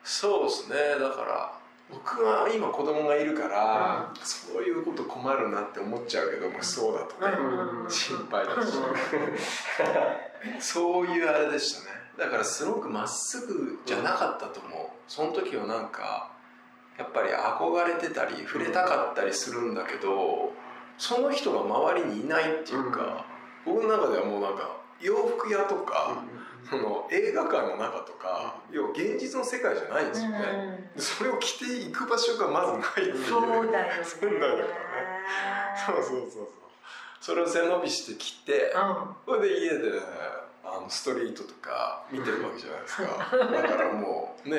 [0.03, 0.75] そうですね。
[0.99, 1.53] だから
[1.89, 7.89] 僕は今子供がいるから、そういうこと困るなって思っちゃうけどもそうだとね、うん。
[7.89, 8.73] 心配だし、
[10.59, 14.87] そういうあれでしたねだからすごくまっすぐじゃなかったと思う。
[15.07, 16.31] その時はなんか
[16.97, 20.53] やっぱり憧れてたり触れたかったりするんだけど
[20.97, 23.25] その人が周りにいないっていうか、
[23.65, 26.23] 僕の中ではもうなんか洋服屋とか、
[26.69, 33.25] その映画館の中とか要は現実の世界じゃないんですよね、それを着ていく場所がまずないっていう。
[33.25, 33.91] そうだよね。
[34.05, 34.65] 仙台だからね。
[35.85, 36.47] そうそうそうそう。
[37.19, 38.73] それを背伸びして着て、
[39.25, 39.91] それで家で
[40.63, 43.03] あのストリートとか見てるわけじゃないですか。
[43.07, 44.57] だからもうね。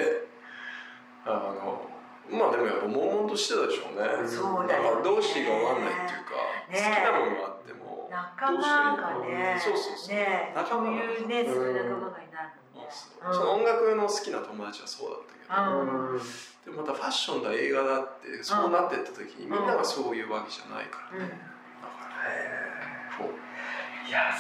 [1.27, 1.89] あの
[2.31, 4.29] まあでもやっぱ悶々としてたでしょうね。
[4.29, 4.91] そうだよね。
[4.91, 6.37] からどうしていいか分かんないっていうか、
[6.69, 6.77] ね。
[6.77, 9.57] 好きなものがあっても仲間がね。
[9.59, 10.15] そうそうそう。
[10.15, 10.53] ね。
[10.55, 12.89] 仲間がそういうねそういう仲間がいないのね。
[13.33, 16.21] その音楽の好きな友達はそうだったけど、うん。
[16.65, 22.64] でもまたファッションだ映画だってそうなってった時にみんながそういうわけじゃないからね、だからね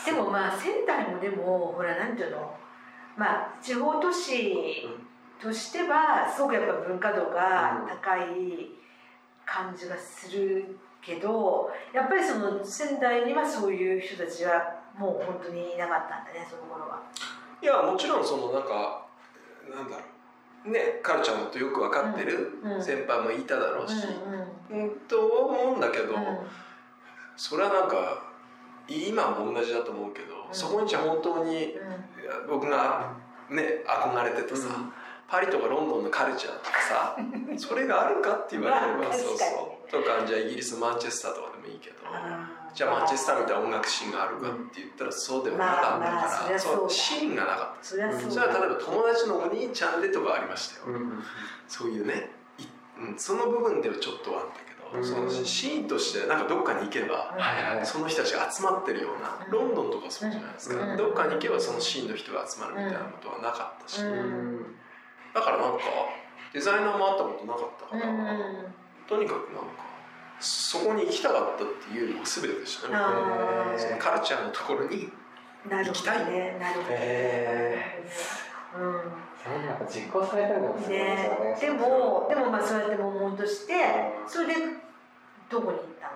[0.05, 2.55] でもまあ仙台もでもほらなんていうの？
[3.16, 4.87] まあ地方都市
[5.40, 8.70] としてはすごくやっぱ文化度が高い
[9.46, 17.03] 感じがするけどやっぱりその仙台にはそういう人たちはもう本当にいなかったんだねその頃は。
[17.62, 19.07] いやもちろんそのなんか
[19.68, 20.03] なんだろ
[20.66, 20.70] う。
[20.70, 22.83] ねカルちゃんのことよく分かってるうん。
[22.83, 23.94] 先輩もいただろうし、
[24.70, 24.85] うんうん。
[24.85, 26.20] うん、と思うんだけど、うん。
[27.37, 28.33] それはなんか
[28.88, 30.54] 今も同じだと思うけど、ん。
[30.54, 31.74] そこにじゃ本当に
[32.48, 33.12] 僕が
[33.50, 34.68] ね憧れてたさ、
[35.28, 37.16] パリとかロンドンのカルチャーとかさ
[37.56, 39.90] それがあるかって言われれば、まあそうそう。
[39.90, 41.96] とかじゃあイギリスマンチェスターとかでもいいけど
[42.74, 47.84] じゃあマンチェスターみたいな音楽シーンがあるかって言ったらそうではなかったから、まあまあそそシーンがなかった。
[47.84, 51.22] そりゃそうじゃあ例えば友達のお兄ちゃんでとかありましたよ、うん。
[51.68, 52.64] そういうねい
[52.98, 54.63] うん、その部分ではちょっとあったけど、うん
[55.02, 57.37] そのシーンとしてなんかどっかに行けば、
[57.85, 59.50] その人たちが集まってるようなうん。
[59.50, 60.96] ロンドンとかそうじゃないですか、うん。
[60.96, 65.80] どっかに行けばそのシーンの人が集まるみたいなことはなかったし、だからなんか
[66.52, 68.74] デザイナーも会ったことなかったから、うん
[69.07, 69.85] とにかくなんか
[70.40, 72.94] そこに行きたかったっていうのが全てでしたね、
[73.78, 75.12] そのカルチャーのところに
[75.68, 76.57] なるほどね。
[76.61, 76.88] なるほど。
[76.90, 78.04] へ
[78.76, 79.12] うん。
[79.42, 81.50] それなんか実行されてるのがすごいですよね。
[81.52, 83.53] ね、でもでもまあそうやって悶々とし
[85.54, 86.14] どこに行ったの？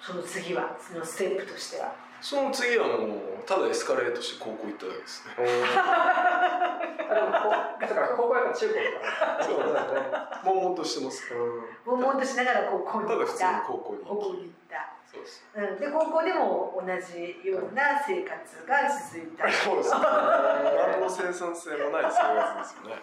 [0.00, 0.76] その次は？
[0.80, 1.94] そのステップとしては。
[2.20, 3.06] その次はも
[3.40, 5.34] うただエスカレートして高校行っただけですね。
[5.38, 10.02] え ーあでもこそうか高校やっぱ中高かそうですね。
[10.44, 11.28] 悶々としてます。
[11.28, 11.64] からうん。
[11.86, 13.16] 悶々としながら高校にた。
[13.16, 13.66] だ普通に行った。
[13.66, 14.92] 高校に高行った。
[15.10, 15.44] そうです。
[15.54, 19.50] うん、で高校でも同じような生活が続いた。
[19.50, 20.00] そうですね。
[20.00, 23.02] 何の生産性もない生活ですよね。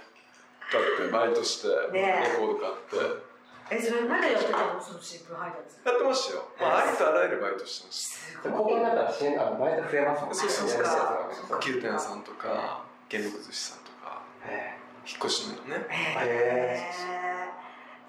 [0.68, 2.74] だってバイトしてねレコード買っ
[3.18, 3.27] て
[3.70, 4.82] えそれまでやってたの？
[4.82, 5.84] その新聞配達。
[5.84, 10.36] やってましたよ、まあ、ありとあらゆるバイトしてましす高校になったら支援あのバイト増えますもんね。
[10.36, 15.86] そうそうそうた牛店さんとか原木寿司さんとかえ引っ越しのね。
[15.90, 16.92] へえ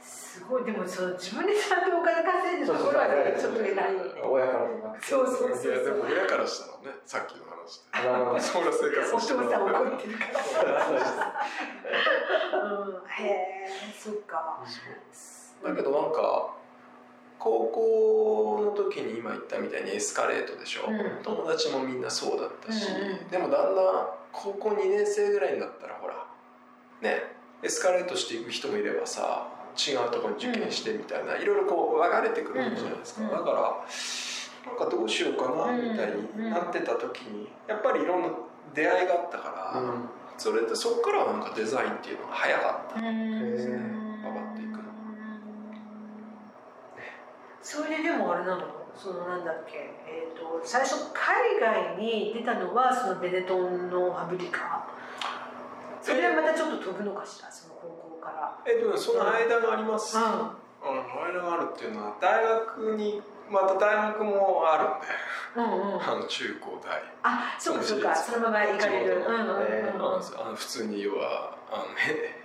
[0.01, 0.65] すごい。
[0.65, 3.75] でもその自分でちゃんとお金稼いでるところはねちょっと偉い。
[4.23, 7.91] 親からじゃなくてそうそういやでも親からしたらねさっきの話で。
[8.41, 10.25] そんな生活お父してもさん怒ってるか
[10.63, 10.87] ら。
[12.63, 13.11] うん。
[13.11, 13.27] へ
[13.67, 13.69] え
[13.99, 14.63] そっか
[15.65, 16.55] だけどなんか
[17.39, 21.23] 高校の時に今言ったみたいにエスカレートでしょ、うん。
[21.23, 23.29] 友達もみんなそうだったし、うんうん。
[23.29, 23.85] でもだんだん
[24.33, 26.27] 高校2年生ぐらいになったらほら
[27.01, 27.23] ね
[27.63, 33.31] エスカレートしていく人もいればさ違うところに受験してみたいな、いろいろこう分かれてくるじゃないですか、うん。
[33.31, 33.85] だから
[34.67, 38.29] なんかどうしようかなみたいになってた時にやっぱりいろんな
[38.75, 40.09] 出会いがあったから、うん。
[40.37, 43.53] それでそこからはなんかデザインっていうのが早かった、うん。
[43.53, 44.79] ですね上がっていくの
[47.69, 48.65] それででもあれなの？
[48.97, 54.89] そのなんだっけ、えー、と最初海外に出たのはそのベネトンのファブリカ？
[56.01, 57.53] それはまたちょっと飛ぶのかしら？
[57.53, 58.57] その高校から。
[58.65, 60.95] えっとねその間があります、うあの
[61.31, 65.05] 間があるっていうのは大学にまた大学もあ
[65.55, 65.77] るんで。
[65.77, 66.03] んうんうん。
[66.03, 67.03] あの中高大。
[67.23, 68.17] あそうかそうか。
[68.17, 72.41] そのまま行かれるうんうんうんあの普通に要はあのへ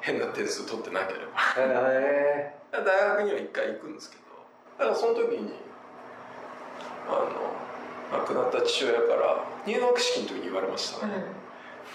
[0.00, 1.38] 変な点数取ってなければ。
[1.56, 4.29] え大学には一回行くんですけど
[4.80, 5.52] だからその時に
[7.06, 7.12] あ
[8.12, 11.06] の亡くなった父親から入学式の時に言われました。
[11.06, 11.12] ね、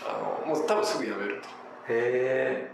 [0.08, 1.50] あのもう多分すぐ辞めると。
[1.50, 1.52] ー、
[1.90, 2.72] へ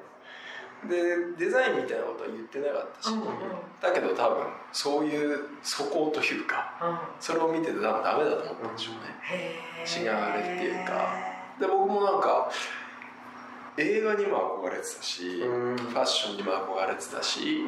[0.89, 3.27] でデザインみたいなことは言ってなかったし、うんうん。
[3.27, 3.33] うん
[3.81, 8.99] だけど多分そういう素行というかそれを見てて多分ダメだと思ったんでしょうね。
[9.23, 11.15] へー違うあれっていうか。
[11.59, 12.51] で僕もなんか
[13.77, 15.77] 映画にも憧れてたし、えうん。
[15.77, 17.63] ファッションにも憧れてたし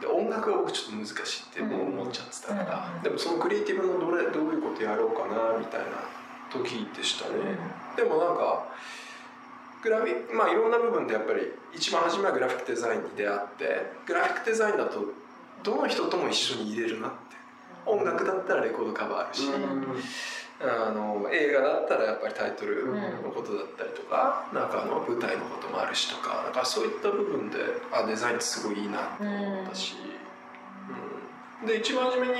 [0.00, 5.86] で音楽は僕ちょっと難しいってもう思っちゃってたから、うんでもそのクリエイティブのどれどういうことやろうかなみたいな
[6.52, 7.58] 時でしたね、
[7.96, 8.68] でもなんか
[9.82, 11.40] グラフィまあいろんな部分でやっぱり
[11.74, 15.00] 一番初めはグラフィックデザインに出会ってグラフィックデザインだと
[15.62, 17.16] どの人とも一緒に入れるなって。
[17.86, 19.42] 音楽だったらレコードカバーあるし、
[20.58, 27.58] あの映画だったらやっぱりタイトルのことだったりとか、なんかあの舞台のこともあるしとかだからそういった部分で
[27.92, 29.96] あデザインってすごいいいなって思ったし、
[31.60, 31.66] うん。
[31.66, 32.34] で一番初めに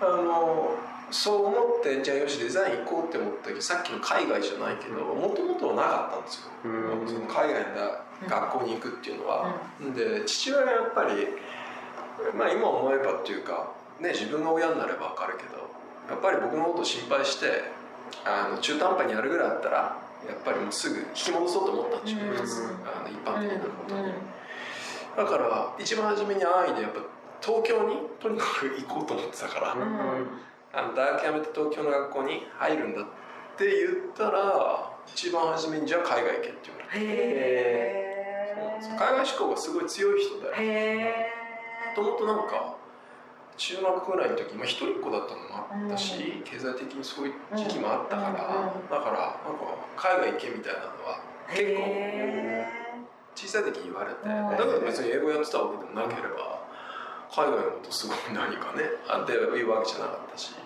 [0.00, 0.74] あの
[1.12, 7.08] そう思ってじゃあよしデザイン行こうって思ったけどさっきの海外じゃないけどもともとはなかったんですよ、うん。
[7.08, 9.54] その海外の学校に行くっていうのは、
[9.94, 11.28] で父親がやっぱり
[12.36, 15.69] まあ今思えばっていうかね自分が親になれば分かるけど
[16.10, 17.62] やっぱり僕のことを心配して
[18.24, 19.78] あの中途半端にやるぐらいだったら
[20.26, 22.36] やっぱりもうすぐ引き戻そうと思ったんでしょうんあの
[23.08, 24.12] 一般的なことに、うん
[25.16, 27.00] だから一番初めに安易でやっぱ
[27.42, 29.80] 東京にとにかく行こうと思ってたから、うん
[30.72, 33.04] あの大学辞めて東京の学校に入るんだっ
[33.58, 37.06] て言ったら一番初めにじゃあ海外行けって言われて。
[37.06, 37.08] へ
[38.06, 38.10] え
[38.80, 41.30] 海外志向がすごい強い人でへえ
[41.96, 42.76] もともとなんか
[43.60, 51.20] 中学ぐらいの時、まあ、一人っ子だったのもあったし、経済的にそういう時期もあったから、うんうんだからなんか海外行けみたいなのは
[51.52, 52.66] 結構へ
[53.36, 54.56] 小さい時に言われて、うん。
[54.56, 56.64] だけど別に英語やってたわけでもなければ
[57.28, 60.56] 海外のことすごい何かねあっていうわけじゃなかったし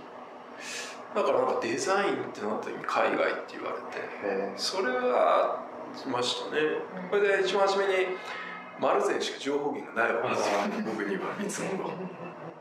[1.15, 5.67] だからなんかデザインってなった時に海外って言われてへそれは
[5.99, 6.79] しましたね。
[7.11, 7.93] これで一番初めに
[8.81, 10.55] マルゼンしか情報源がないわけですよ
[10.87, 11.95] 僕にはいつもの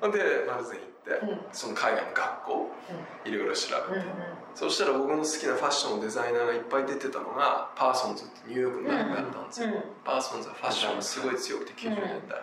[0.01, 2.71] でマルゼン行ってその海外の学校
[3.25, 4.05] いろいろ調べて。
[4.55, 9.69] そしたら僕の好きなファッションのデザイナーがいっぱい出てたのがパーソンズってニューヨークの大学だったんですよ。
[10.05, 12.39] パーソンズはファッションがすごい強くて90年代。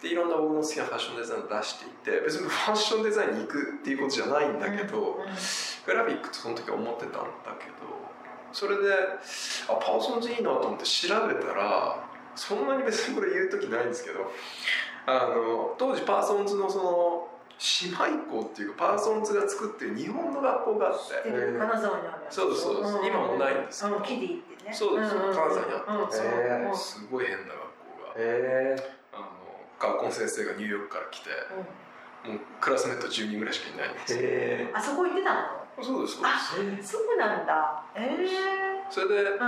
[0.00, 5.18] でいろんな僕の好きなファッションデザインを出していて別にファッションデザインに行くっていうことじゃないんだけど、
[5.86, 7.18] グラフィックとその時は思ってたんだ
[7.58, 7.74] けど
[8.52, 8.92] それで
[9.68, 11.98] あパーソンズいいなと思って調べたら
[12.36, 14.30] そんなに別にこれ言う時ないんですけど
[15.06, 17.28] あの当時パーソンズのその
[17.82, 21.30] 姉妹校っていうかパーソンズが作ってる日本の学校があって。
[21.30, 23.84] 金沢にあるそうですそうです、今もないんです。
[23.84, 24.74] けど、キディってね。
[24.74, 27.58] そうです、金沢にあったんですよ、すごい変な学校
[28.04, 28.12] が。
[28.18, 28.76] へ
[29.14, 29.24] あの
[29.78, 31.30] 学校の先生がニューヨークから来て
[32.28, 34.18] もうクラスメート10人ぐらいしかいないんですよ。
[34.22, 35.40] えあそこ行ってたの？
[35.82, 36.92] そうですそうあです。
[36.92, 37.82] そうなんだ。
[37.94, 39.38] ええそれでうん。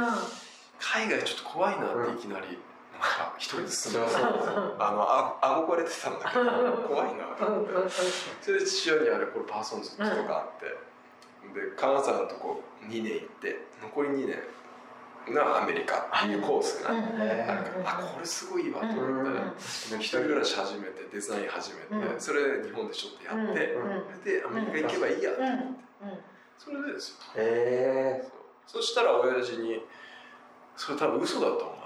[0.81, 2.57] 海外ちょっと怖いなっていきなり、
[2.99, 4.77] なんか一人で住んでそうそう。
[4.79, 6.45] あのあ憧れてたんだけど
[6.89, 7.25] 怖いな。
[7.39, 7.91] と思って
[8.41, 10.67] それで父親にあれこれパーソンズってとこがあって、
[11.55, 22.21] で金沢のとこ2年行って残り2年がアメリカっていうコースがあるから、あこれすごいわと思って、一人暮らし始めてデザイン始めて、うん。
[22.21, 23.77] それで日本でちょっとやって、
[24.25, 25.31] でアメリカ行けばいいや、
[26.59, 27.17] それでですよ。
[27.37, 28.23] え
[28.67, 28.83] そう。
[28.83, 29.83] そしたら親父に
[30.77, 31.78] 「それ多分嘘だとお前」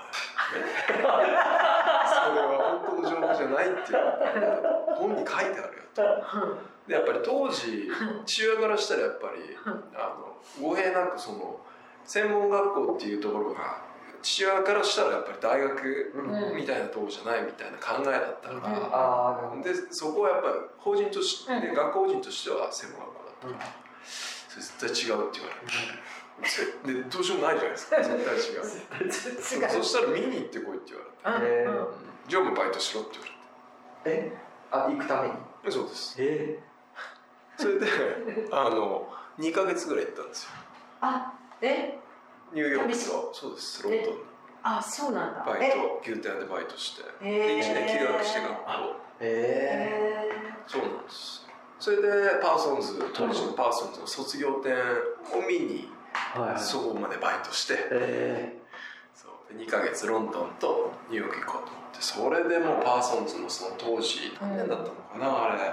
[0.53, 0.57] そ
[0.99, 3.99] れは本当の情報じゃないっていう。
[4.97, 5.63] 本に書いてあるよ
[5.95, 6.03] と
[6.87, 7.91] でやっぱり当時
[8.25, 9.43] 父親からしたらやっぱり
[9.95, 10.17] あ
[10.61, 11.61] の語弊なくその
[12.05, 13.83] 専門学校っていうところが
[14.23, 19.63] 父親からしたらやっぱり大学うんみたいなところじゃないみたいな考えだったから、ああなるほど。
[19.63, 23.47] でそこはやっぱり法人として、うん学校法人としては専門学校だった。
[23.49, 23.71] から、
[24.49, 25.73] それ絶対違うって言われて、
[26.85, 27.97] でどうしようもないじゃないですか。
[28.03, 29.65] 絶対違う。
[29.65, 29.71] 違う。
[29.71, 31.87] そしたら見に行ってこいって言われて、えうんうん。
[32.29, 34.27] じゃあもうバイトしろって言われて。
[34.29, 34.33] え？
[34.71, 35.35] あ行くために？
[35.71, 36.15] そうです。
[36.19, 36.59] え？
[37.57, 37.87] それで
[38.51, 40.51] あの2か月ぐらい行ったんですよ。
[41.01, 41.99] あえ？
[42.53, 44.25] ニューヨークとそうですロンドンに
[44.65, 45.43] あそうなんだ。
[45.45, 47.05] バイト牛店でバイトして。
[47.21, 48.57] えでえ1年休学して学校。
[49.21, 51.47] ええそうなんです。
[51.79, 54.73] それでパーソンズ当時のパーソンズの卒業展
[55.33, 56.61] を見にー、はいはい。
[56.61, 57.75] そこまでバイトして。
[57.91, 58.57] え
[59.15, 59.59] そう。
[59.59, 62.01] で2ヶ月ロンドンとニューヨーク行こうと思って。
[62.01, 65.73] それでもうパーソンズのその当時何年だったのかな、あれ。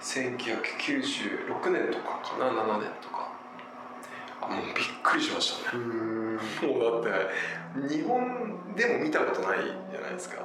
[0.00, 3.32] 1996年とかかな？7年とか。
[4.40, 5.82] あもうびっくりしましたね。
[5.82, 7.22] もうだっ
[7.88, 10.36] て日本でも見たことないじゃないですか。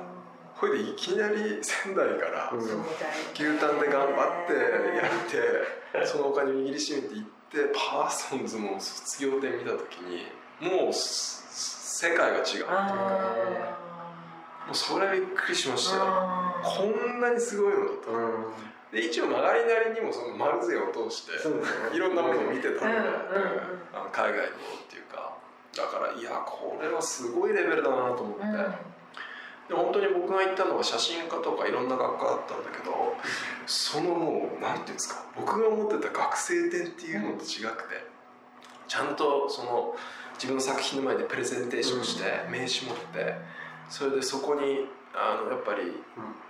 [0.60, 7.43] これでいきなり仙台から牛タンで頑張ってやってそのお金を握りしめて行って
[7.74, 10.26] パーソンズの卒業展見た時に
[10.62, 11.44] もうす
[12.08, 13.78] 世界が違うあ
[14.66, 16.04] もうそれはびっくりしましたよ。
[16.06, 18.46] あこんなにすごいのだとうん
[18.92, 21.32] で一応曲がりなりにもそのマルゼンを通して
[21.96, 22.98] いろんなものを見てたんで、
[23.94, 25.34] あの海外のっていうか。
[25.76, 28.44] だからいやこれはすごいレベルだなと思って、
[29.68, 33.16] で本当に僕が行ったのは写真家とかいろんな学科だったんだけど
[33.66, 38.14] そのもうなんていうんですか僕が思ってた学生展っていうのと違くて
[38.88, 39.96] ちゃんとその
[40.36, 43.36] 自分の作品の前でプレゼンテーションして名刺持って
[43.90, 45.82] それでそこにあのやっぱり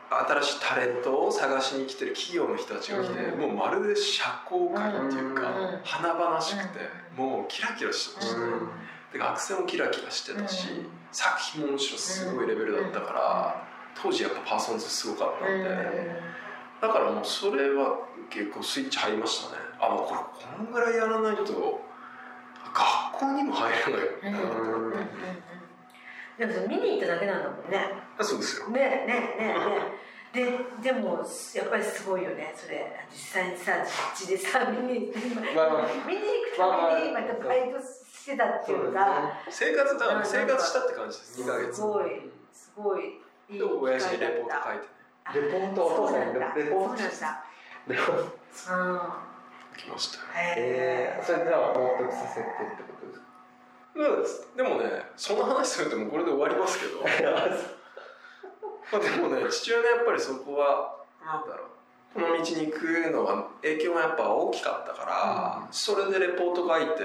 [0.09, 3.39] 新しいタレントを探しに来てる企業の人たちが来て、うん。
[3.39, 5.79] もうまるで社交界っていうか、うん。
[5.83, 6.79] 華々しくて、
[7.17, 8.39] もうキラキラしてました
[9.13, 10.87] で学生もキラキラしてたし、うん。
[11.11, 13.67] 作品ももちろんすごいレベルだったから、
[14.01, 15.69] 当時やっぱパーソンズすごかったんで、
[16.81, 17.99] だからもうそれは
[18.29, 19.61] 結構スイッチ入りましたね。
[19.79, 21.43] あもうこれこのぐらいやらないと
[23.13, 25.07] 学校にも入れないよな、うんうんうんうん
[26.35, 27.93] でも見に行っただけなんだもんね。
[28.17, 28.69] あそうですよ。
[28.69, 29.55] ねねねね
[30.33, 30.49] で
[30.81, 32.91] でもやっぱりすごいよねそれ。
[33.11, 33.73] 実際にさ
[34.17, 39.31] 実地でさ見に見に行くためにまたバイトしてたっていうか。
[39.49, 41.41] 生活だうん生活したって感じです。
[41.41, 41.75] 2ヶ月。
[41.75, 42.09] すごい
[42.51, 43.19] すごい
[43.49, 44.87] いいで親父にレポート書いて
[45.39, 45.47] ね。
[45.51, 46.39] レポートお父さんにレ
[46.71, 47.45] ポートそうなんだ。
[47.87, 50.23] レポートうんきましたよ。
[50.57, 53.25] えー、それでは納得させてってことですか？
[53.95, 54.47] そうです。
[54.57, 57.01] でもねその話するともうこれで終わりますけど
[58.93, 61.67] まあでもね父親のやっぱりそこはなんだろう。
[62.13, 67.01] この道に行くのは影響がやっぱ大きかったから、それでレポート書いて、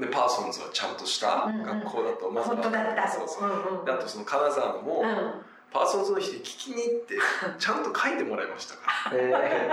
[0.00, 1.62] でパーソンズはちゃんとしたうんうん。
[1.62, 3.08] 学校だとまず本当だった。
[3.08, 3.48] そうそう。
[3.48, 3.84] うんうん。
[3.84, 5.32] であとその金沢のも、うん。
[5.72, 7.14] パーソンズの人に聞きに行って
[7.58, 9.16] ちゃんと書いてもらいましたから。
[9.16, 9.70] え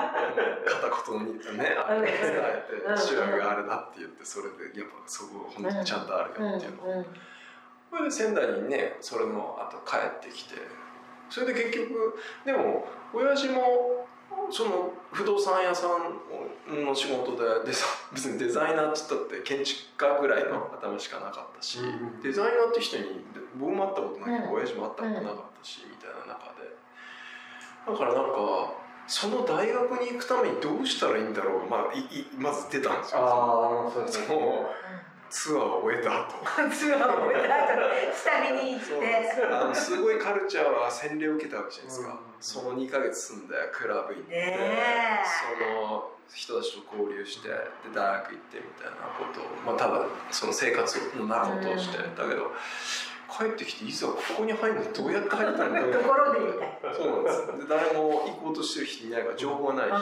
[0.65, 2.95] 片言にねあれ伝えうん。
[2.95, 6.83] て父親があれだって言ってそれでやっぱそこ本当にちゃんとあるよっていうの。
[6.83, 7.05] をうんうん。
[7.89, 10.55] それで仙台にねそれの後帰ってきて
[11.29, 14.07] それで結局でも親父も
[14.51, 23.03] その不動産屋さんの仕事でデザ別にデザイナーって言ったって建築家ぐらいの頭しかなかったし、うんデザイナーって人に
[23.59, 26.69] 僕も会ったことないけど、うん親父も会ったことなかったし、みたいな中で。
[27.87, 28.73] だからなんか
[29.07, 33.19] その大学に行くためにどうしたらいいんだろうが、まあ、いいまず出たんですよ。
[33.21, 34.33] ああそ
[35.29, 36.35] ツアーを終えた後。
[36.73, 37.79] ツアーを終えた後
[38.13, 39.43] 下見に行って。
[39.51, 42.17] あのすごいカルチャーは洗礼を受けたわけじゃないですか、うん。
[42.39, 45.25] その2ヶ月住んでクラブ行って、ねえ。
[45.57, 47.55] その人たちと交流してで
[47.93, 52.51] 大学行ってみたいなことを、まあ、ただその生活の中を通して、うんだけど
[53.29, 56.95] 帰ってきていざここに入るのどうやって入ったんだろうところでみたい。
[56.95, 57.45] そうなんです。
[57.59, 59.93] で誰も行こうとしてる人いないから情報がないし、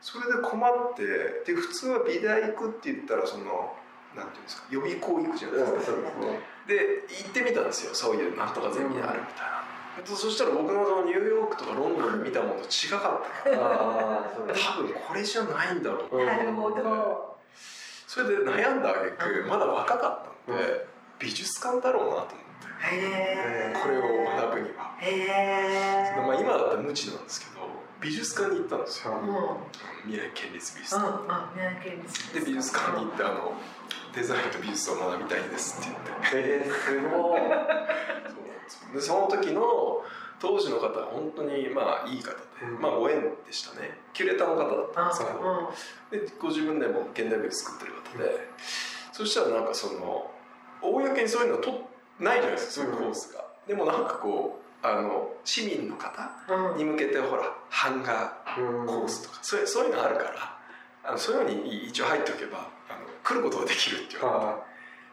[0.00, 1.02] それで困って
[1.50, 3.74] で普通は美大行くって言ったらその
[4.18, 6.40] なんていうんですか予備校行くじゃないですか、そうですね。
[6.66, 6.74] で
[7.08, 7.94] 行ってみたんですよ。
[7.94, 9.46] そういうなんとかゼミあるみたい
[9.96, 13.50] な、でそしたら僕のそのニューヨークとかロンドンで見たものと違かった。
[13.50, 16.16] からああそうです多分これじゃないんだろう。
[16.18, 16.26] うん。
[16.26, 17.36] なるほど。
[18.06, 20.86] それで悩んだ挙句まだ若かったんで、
[21.18, 22.38] 美術館だろうなと思って。
[22.80, 27.66] へえこれを学ぶには、へえまあ、今だったら無知なんですけど
[28.00, 29.14] 美術館に行ったんですよ。
[29.20, 29.28] うん。
[29.28, 29.34] うん
[30.04, 33.52] 未来県立美術うん館、宮城県立で美術館に行ってあの
[34.14, 35.90] デザインと美術を学びたいんですって
[36.32, 36.50] 言って。
[36.50, 37.40] えー、すごい。
[38.68, 40.02] そうでその時の
[40.40, 42.80] 当時の方は本当にまあいい方で、うん。
[42.80, 43.98] まあご縁でしたね。
[44.12, 45.40] キュレーターの方だったんですけど、
[46.12, 46.26] うん。
[46.26, 48.48] でご自分でも現代美術作ってる方で、
[49.12, 50.30] そしたらなんかその
[50.82, 51.88] 公にそういうのと
[52.20, 56.76] ないじゃないですかそういうコースが、でもなんかこうあの市民の方うん。
[56.78, 57.42] に向けてほら
[57.84, 58.86] 版画うん。
[58.86, 60.58] コースとか、そういうそういうのあるから
[61.04, 62.68] あのそういうのに一応入っておけば
[63.28, 64.64] 来ることができるって言われて、は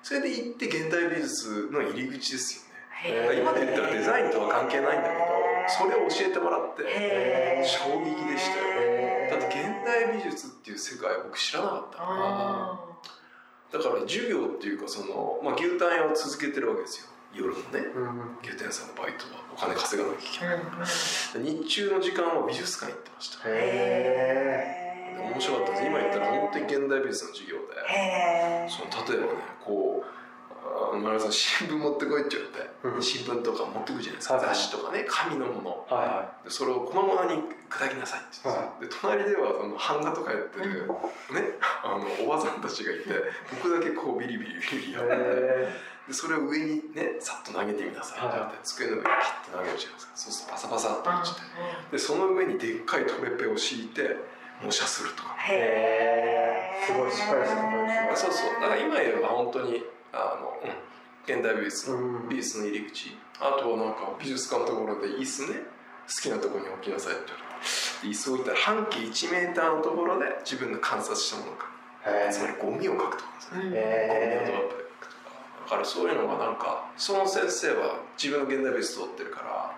[0.01, 2.63] それで行って現代美術の入り口ですよ
[3.11, 3.41] ね。
[3.41, 5.25] 今で言ったらデザインとは関係ないんだけど
[5.67, 8.63] それを教えてもらって衝撃でしたよ。
[8.71, 11.97] へだって現代美術っていう世界僕知らなかった。
[11.97, 12.79] からあ
[13.73, 17.07] だから授業っていうかその、まあ、牛タン屋を続けてるわけですよ。
[17.33, 17.79] 夜のね。
[17.79, 18.37] いうん。
[18.41, 23.49] 牛タン屋さんのバイトはお金稼がなきゃいけーない、日中の時間は美術館行ってました。
[23.49, 24.84] へへー
[25.15, 25.85] 面白かったです。
[25.85, 27.75] 今言ったら本当に現代美術の授業で
[28.69, 30.05] その例えばねこう
[30.95, 33.01] あ丸さん新聞持ってこいって言われて、うん。
[33.01, 35.85] 新聞とか持ってくるじゃないですか、雑誌とかね紙のもの。
[35.87, 43.03] はでそれを粉々に砕きなさいって言って、で隣ではその版画とかやってる、ねあのおばさんたちがいて
[43.61, 45.13] 僕だけこうビリビリビリやって
[46.07, 50.11] でそれを上にねさっと投げてみなさいって言われて、机の上にパッと投げるじゃないですか。
[50.15, 51.41] そうするとパサパサっと落ちて。
[51.91, 54.17] でその上にでっかいトレペを敷いて
[54.61, 55.35] 模写するとか。
[55.37, 56.85] へー。
[56.85, 58.11] すごいしっかりしたことですね。
[58.15, 58.61] そうそう。
[58.61, 59.83] だから今言えば本当に
[60.13, 62.29] あの、うん、現代美術、うん。
[62.29, 63.17] 美術の入り口。
[63.39, 65.75] あとはなんか美術館のところで椅子ね。
[66.07, 67.57] 好きなところに置きなさいって言われ
[68.05, 71.65] て椅子を置いたら半径1メーターのところで自分の観察したものを描
[72.13, 73.71] へくつまりゴミを描くとかですね、うん。
[73.71, 75.33] ゴミをドアップで描くとか。
[75.65, 79.73] だからそういうのがなんかその先生は自分の現代美術通ってるから。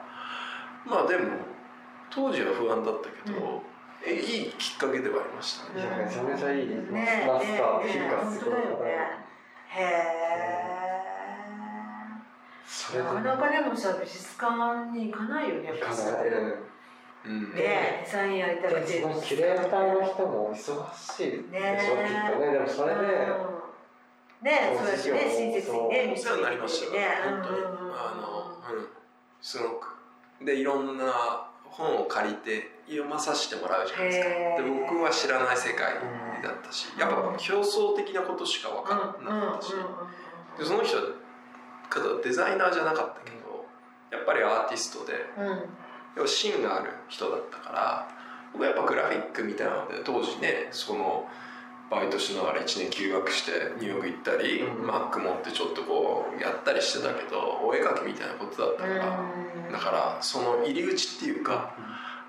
[0.86, 1.32] まあでも
[2.10, 3.64] 当時は不安だったけど、
[4.08, 9.28] えいいきっかけではありましたね、めちゃめちゃいいですねマスターねフィルが本すごい当だよね。
[9.68, 9.78] へ
[12.66, 16.30] それでえなかなかでもさ美術館に行かないよね行かない。
[17.26, 17.54] うん。
[17.54, 22.52] ねデザインやりたらでそのキュレーターの人もお忙しいでしょ、ねきっとね。
[22.54, 23.08] でもそれで、うん。
[24.42, 27.58] ねそうやってね親切にねお世話になりましたよ、ね本当に、
[27.92, 28.88] あのうん。
[29.42, 29.98] すごく。
[30.46, 34.30] でいろんな本を借りて読まさせてもらうじゃないですか。
[34.64, 35.96] で僕は知らない世界
[36.44, 39.74] だったしやっぱ競争的なことしか分かんなかったし、
[40.60, 41.04] でその人は
[42.24, 43.66] デザイナーじゃなかったけど
[44.12, 45.14] やっぱりアーティストで
[46.26, 48.10] 芯がある人だったから
[48.54, 51.28] 僕はやっぱグラフィックみたいなので当時ねその
[51.90, 54.88] バイトしながら1年休学してニューヨーク行ったり、うん。
[54.88, 59.20] マック持ってちょっとこうやったりしてたけどお絵描きみたいなことだったから、
[59.72, 61.74] だからその入り口っていうか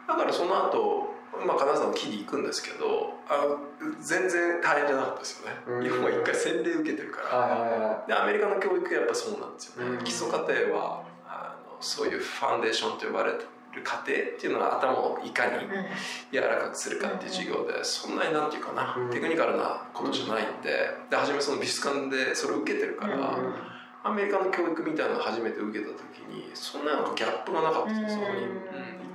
[0.07, 1.15] だからその後
[1.47, 3.57] まあ金沢の木に行くんですけどあ
[4.01, 5.83] 全然大変じゃなかったですよね、うん。
[5.83, 10.05] 日本は一回洗礼受けてるから、でアメリカの教育やっぱそうなんですよね、うん。
[10.05, 13.47] 基礎課程はあのそういうファンデーションと呼ばれる
[13.85, 15.53] 過程っていうのが頭をいかに
[16.33, 19.11] 柔らかくするかっていう授業でそんなになんていうかな、うん。
[19.11, 20.71] テクニカルなことじゃないんで。
[21.11, 23.55] で初めその美術館でそれを受けてるから、うん
[24.09, 28.49] アメリカの教育みたいなのを初めて受けた時にそんななんかギャップがなかったんですそこに、うん。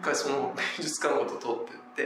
[0.02, 1.50] 一回その美術館ごと通っ
[1.96, 2.04] て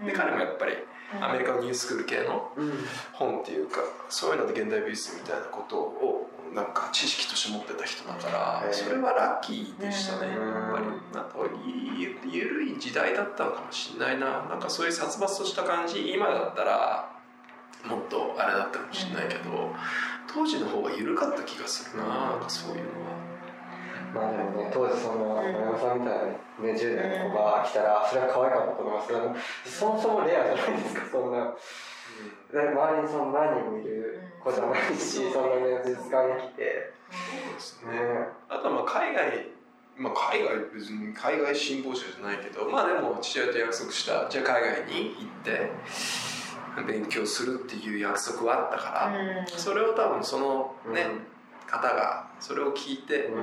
[0.00, 0.72] てで彼もやっぱり
[1.20, 2.72] アメリカのニュースクール系のうん。
[3.12, 10.70] 本っていうかそういうので現代美術みたいなことをなんか知識として持ってた人だからそれはラッキーでしたねやうん。
[10.70, 10.86] っぱり。
[11.14, 11.36] なんか
[11.96, 14.44] ゆゆるい時代だったのかもしれないな。
[14.48, 17.10] なんかそういう殺伐とした感じ今だったら
[17.86, 19.72] もっとあれだったかもしれないけど
[20.32, 22.08] 当時の方が緩かった気がするな。
[22.08, 23.18] なんかそういうのは。
[24.14, 25.52] まあでもね当時そのうん。
[25.52, 29.16] 山さんみたいなね10代の子が来たらそれは可愛かったと思います。
[29.16, 31.54] あのそもそもレアじゃないですかそんな。
[32.52, 36.92] で周りにその何人もいる子じゃないしそんなね美術館に来て。
[37.10, 37.92] そうですね。
[37.92, 38.28] ね。
[38.48, 39.48] あとはまあ海外、
[39.96, 44.28] まあ、海外別に海外辛抱者じゃないけどまあでも父親と約束した。
[44.28, 45.70] じゃあ海外に行って
[46.84, 51.06] 勉強するっていう約束はあったから、それを多分そのね、
[51.66, 53.42] 方がそれを聞いて、うん。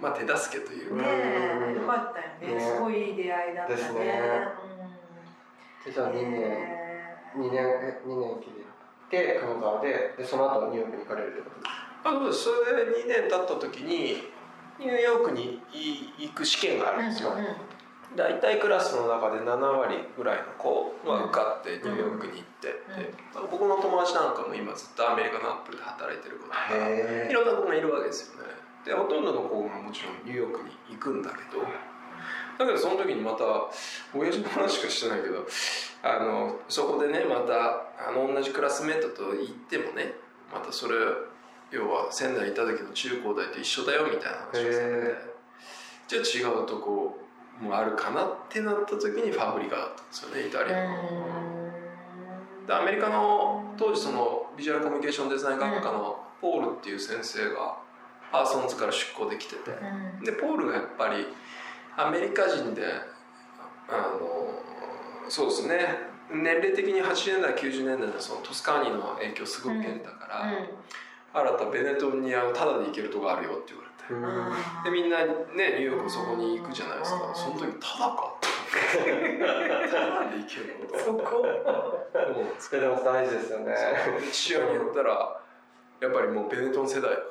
[0.00, 2.54] まあ手助けというねか、えよかったよね。
[2.54, 3.76] ねすごいいい出会いだったね。
[3.76, 4.48] ですね。
[5.86, 8.64] でじゃあ2年ね2年え2年きり
[9.10, 11.62] で金沢ででその後ニューヨークに行かれるってことです
[12.04, 12.10] か？
[12.10, 12.44] あそうです。
[12.44, 14.30] それで2年経った時に
[14.78, 15.60] ニューヨークに
[16.18, 17.46] 行く試験があるんですよ、うんうん
[18.16, 23.12] 大体クラスの中で7割ぐらいの子は受かってニューヨークに行ってって、
[23.50, 28.54] 僕の友達なんかも今ずっとアメリカのアップルで働いてる子だかいろんな子がいるわけですよね。
[28.84, 31.64] でほとんどの子がもちろんニューヨークに行くんだけど
[32.58, 33.44] だけどその時にまた
[34.14, 35.46] 親父の話しかしてないけど
[36.02, 40.12] あのそこでねまたあの同じクラスメートと行ってもね
[40.52, 40.94] またそれ
[41.70, 45.34] 要は仙台にいた時の中高大と一緒だよみたいな話をされて。
[46.06, 47.18] じゃあ違うとこ
[47.60, 51.44] もあるかなってなった時にファブリカだったんですよねイタリアの。
[52.66, 57.76] でアメリカの当時そのビジュアルコミュニケーションデザイン学科のポールっていう先生が
[58.32, 59.70] パーソンズから出向できてて。
[60.24, 61.26] でポールがやっぱり
[61.96, 62.82] アメリカ人で
[63.88, 66.14] あのそうですね。
[66.30, 73.83] 年齢的に80年代90年代のそのトスカーニの影響すごく受けてたから、新たベネトンにあのタダで行けるとこあるよって言わ。
[74.84, 77.32] でみんなねニューヨークそこに行くじゃないですか。
[77.34, 78.34] その時タダか？
[78.36, 81.20] って思ってタダで行けるのとそこ？
[81.40, 83.74] 思うんですそれでも大事ですよね。
[84.30, 85.40] 父親に言ったら
[86.00, 87.22] やっぱりもうベネトン世代だから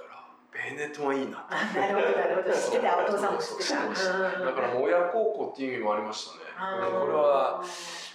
[0.53, 1.45] ベネトンはいいな。
[1.49, 2.55] あなるほどなるほど。
[2.55, 3.76] 知ってたお父さんも知ってた。
[4.45, 6.43] だから親孝行っていう意味もありましたね。
[6.89, 7.63] これは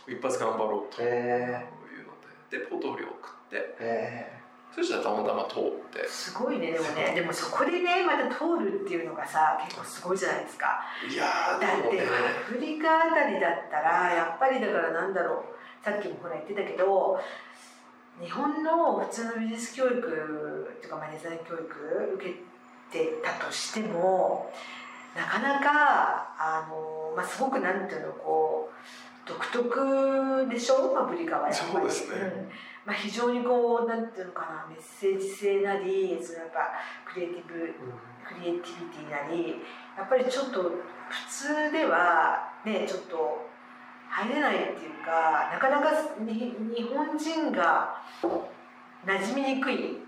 [0.09, 1.67] 一発頑張ろうというのへ
[2.51, 4.38] ででポートフォリオを送って
[4.79, 6.07] そしたらたまたま通って。
[6.07, 7.13] すごいねでもね。
[7.15, 10.81] でもそこでねまた通るっていうのがさ結構すごいじゃないですか。
[11.11, 15.85] いやーだってアフリカあたりだったらやっぱりだからなんだろう。
[15.85, 17.19] さっきもほら言ってたけど
[18.23, 21.65] 日本の普通の美術教育とかまあデザイン教育
[22.15, 22.35] 受け
[22.91, 24.53] てたとしても
[25.17, 31.73] なかなかあの、まあ、すごくなんていうのこう独特でしょ、まあ、ブリカはやっぱり。
[31.73, 32.17] そうですね。
[32.17, 32.51] ん
[32.87, 36.73] まあ、非常にこうなんていうのかなメッセージ性なりそのやっぱ
[37.13, 37.55] クリエイティブ
[38.27, 39.63] クリエイティビティなり
[39.97, 40.71] やっぱりちょっと普
[41.29, 43.49] 通ではねちょっと
[44.09, 48.03] 入れないっていうかなかなかに日本人が
[49.07, 49.99] 馴染みにくい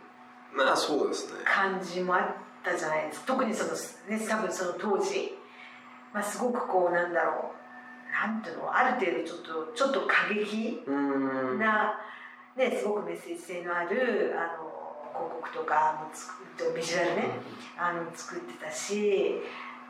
[0.55, 1.41] まあそうですね。
[1.45, 2.25] 感じもあっ
[2.65, 3.27] たじゃないですか。
[3.29, 5.33] 特にその、ね、多分その当時、
[6.13, 7.61] まあ、すごくこうなんだろう。
[8.13, 11.59] なんていうのある程度ちょっとちょっと過激うん。
[11.59, 11.95] な、
[12.57, 14.81] ね、すごくメッセージ性のあるあの
[15.13, 17.31] 広告とかも作ってビジュアルね、
[17.79, 19.41] あの作ってたし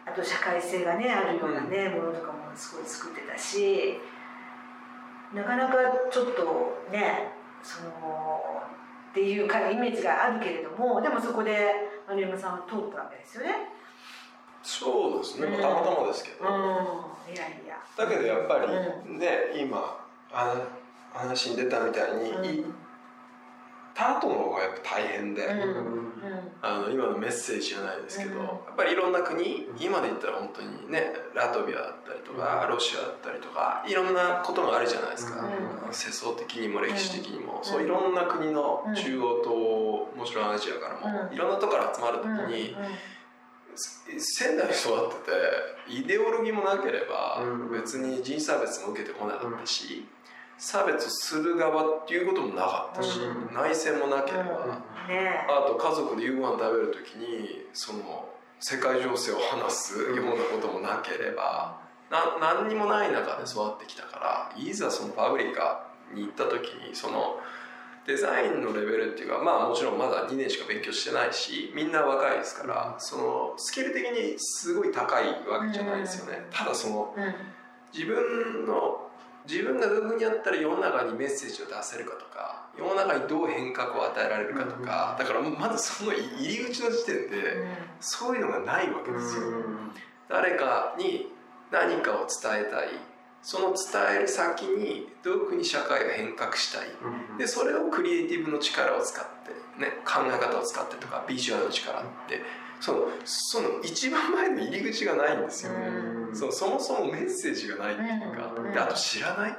[0.07, 3.99] あと社会性がねあるようなね、ものとかもすごい作ってたし
[5.35, 5.75] なかなか
[6.11, 7.33] ちょっとね
[7.63, 8.43] その
[9.11, 11.73] っていうかイメージがあるけれどもでもそこで
[12.09, 13.51] 丸山さんは通ったわけですよね。
[14.63, 17.81] そうですね、まあたまたまですけど、うん、いやいや。
[17.97, 20.80] だけどやっぱりうね今あの
[21.13, 22.43] 話に出たみたいに、うん。
[22.43, 22.71] 行っ
[23.95, 26.13] た後の方がやっぱ大変で、うん。
[26.63, 28.45] あの今のメッセージじゃないですけど、うん。
[28.45, 32.71] やっぱりいろんな国今で言ったら本当にねラトビアだったりとか、うん。
[32.71, 35.93] ロシアだったりとかいろんなことがあるじゃないですか、うん。
[35.93, 37.65] 世相的にも歴史的にも、うん。
[37.65, 38.95] そういろんな国のうん。
[38.95, 39.51] 中央と
[40.17, 41.35] もちろんアジアからも、うん。
[41.35, 42.51] いろんなとこから集まる時うん。
[42.51, 42.77] に、
[44.19, 47.73] 仙台に育っててイデオロギーもなければうん。
[47.73, 50.07] 別に人種差別も受けてこなかったし、
[50.61, 53.55] 差別する側っていうこともなかったし、うん。
[53.55, 54.69] 内戦もなければ、うん。
[55.09, 58.29] ねあと家族で夕ご飯食べる時にその
[58.61, 61.81] 世界情勢を話すようなこともなければ、
[62.11, 67.39] な何にもない中で育ってきたからいざそのパブリカに行った時にその
[68.07, 77.35] デザインのレベルっていうかまあもちろんまだ2年しか勉強してないしみんな若いですからそのスキル的にすごい高いわけじゃないですよね、ただそのうん。
[77.93, 79.10] 自分の
[79.51, 87.67] 自分がどういうふうにやったら世の中にメッセージを出せるかとか世の中にどう変革を与えられるかとか、だからまずその入り口の時点で
[87.99, 89.43] そういうのがないわけですよ。
[90.29, 91.33] 誰かに
[91.73, 92.89] 何かを伝えたい。
[93.43, 96.89] その伝える先にどういうふうに社会を変革したい。
[97.39, 102.43] でそれをクリエイティブの力を使って、ね、考え方を使ってとかビジュアルの力って
[102.81, 105.87] そのその一番前の入り口がないんですよね、
[106.33, 108.72] そうそもそもメッセージがないっていうか、うん。
[108.72, 109.51] であと知らない。
[109.51, 109.57] うん。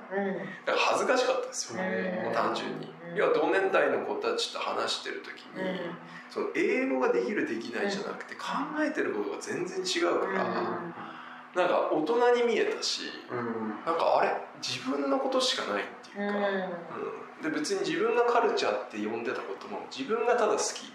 [0.66, 2.26] だから恥ずかしかったですよね、うん。
[2.26, 2.94] もう単純に。
[3.12, 3.16] うん。
[3.16, 5.80] 要は同年代の子たちと話してる時に、
[6.30, 8.48] その英語ができるできないじゃなくて、考
[8.80, 10.44] えてることが全然違うから、
[11.56, 13.02] なんか大人に見えたし、
[13.86, 16.38] なんかあれ自分のことしかないっていうか、
[17.44, 17.52] うん。
[17.52, 20.94] で別に自分がカルチャーって呼んでたことも自分がただ好き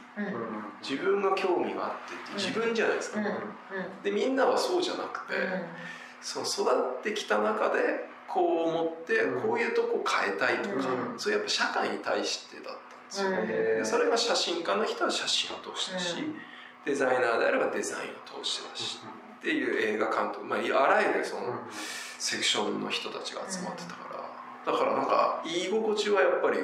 [0.83, 3.21] 自分が興味があってって自分じゃないですか、
[4.03, 5.35] でみんなはそうじゃなくて、
[6.21, 9.41] その育ってきた中でこう思ってうん。
[9.43, 10.75] こういうとこ変えたいとか、
[11.13, 11.19] うん。
[11.19, 13.47] そういうやっぱ社会に対してだったんですよ、うん。
[13.47, 16.17] でそれが写真家の人は写真を通してだし、
[16.85, 18.99] デザイナーであればデザインを通してだし、
[19.39, 21.61] っていう映画監督、まあ、あらゆるその
[22.19, 24.31] セクションの人たちが集まってたか
[24.67, 26.59] ら、だからなんか居心地はやっぱり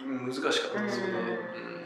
[0.00, 1.12] 難しかったですよね、
[1.68, 1.83] うん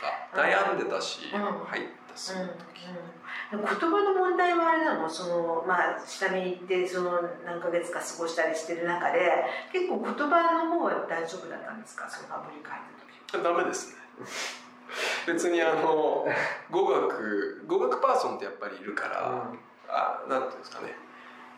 [0.00, 1.40] か悩んでたし、うん。
[1.40, 2.88] 入ったその時、
[3.52, 5.08] 言葉の問題はあれなの？
[5.08, 9.20] そのまあ下見に行ってその何ヶ月か過ごしたりしてる中で
[9.72, 12.08] 結構言葉の方は大丈夫だったんですか？
[12.08, 12.72] そのパブリ書い
[13.30, 13.44] た時。
[13.44, 14.00] ダメですね。
[15.26, 16.26] 別にあの
[16.70, 19.52] 語学語学パーソンってやっぱりいるから、
[19.88, 20.94] あなんていうんですかね。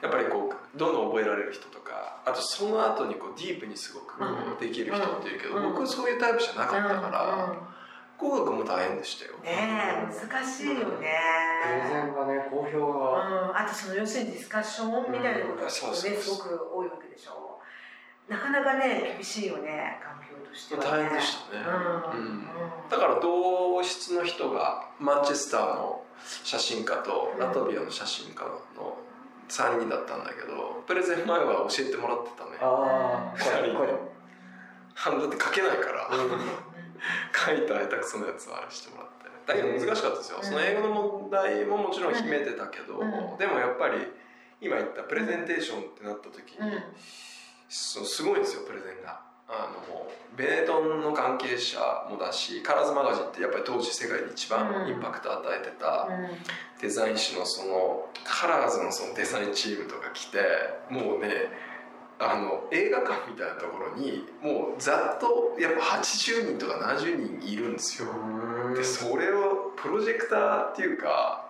[0.03, 4.59] やっぱりこうどんどん覚えられる人とかあとその後にこうディープにすごくうん。
[4.59, 5.73] できる人っていうけど、うん。
[5.73, 7.55] 僕そういうタイプじゃなかったから、
[8.19, 10.83] 語学も大変でしたよ、ねえ難しいよね。
[10.83, 13.49] プレゼンがね好評が。
[13.49, 17.61] うん、あとその要するにディスカッションみたいなことがね、すごく多いわけでしょ。
[18.29, 20.91] なかなかね厳しいよね環境としてはね。
[20.91, 21.65] 大変でしたね、
[22.15, 22.21] うん。
[22.21, 22.47] うん。
[22.89, 26.05] だから同室の人がマンチェスターの
[26.45, 27.41] 写真家とうん。
[27.41, 28.97] ラトビアの写真家の
[29.49, 32.51] 3人だったんだけどプレゼン前は教えてもらってたね。
[32.61, 33.83] ああ二人。
[35.05, 36.72] だって書けないから、うん
[37.35, 39.13] 書いた下手くそなやつをあれしてもらって。
[39.47, 40.45] だけど難しかったですよ、うん。
[40.45, 43.39] その英語の問題ももちろん秘めてたけど、うん。
[43.39, 44.07] でもやっぱり
[44.61, 46.83] 今言ったプレゼンテーションってなった時に、うん。
[47.69, 49.33] そうすごいんですよプレゼンが。
[49.49, 51.79] あのもうベネトンの関係者
[52.09, 56.09] もだしカラーズマガジンってやっぱり当時世界で一番インパクトを与えてた
[56.81, 60.39] デザイン誌のそのカラーズのそのデザインチームとか来て
[60.89, 61.29] もうね
[62.25, 68.09] あの映画館みたいなところにもうざっとやっぱ80人とか70人いるんですよ。
[68.11, 71.49] うんでそれをプロジェクターっていうか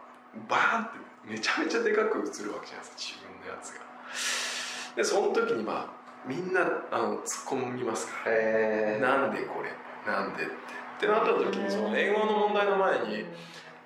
[0.49, 0.99] バーンって
[1.29, 4.97] めちゃめちゃでかく映るわけじゃないですか自分のやつが。
[4.97, 6.61] でその時にまあみんな
[6.91, 8.37] あの突っ込みますから。
[8.37, 9.03] えー。
[9.03, 9.71] なんでこれ？
[10.11, 10.53] なんでって。
[10.53, 13.27] ってなった時にその英語の問題の前に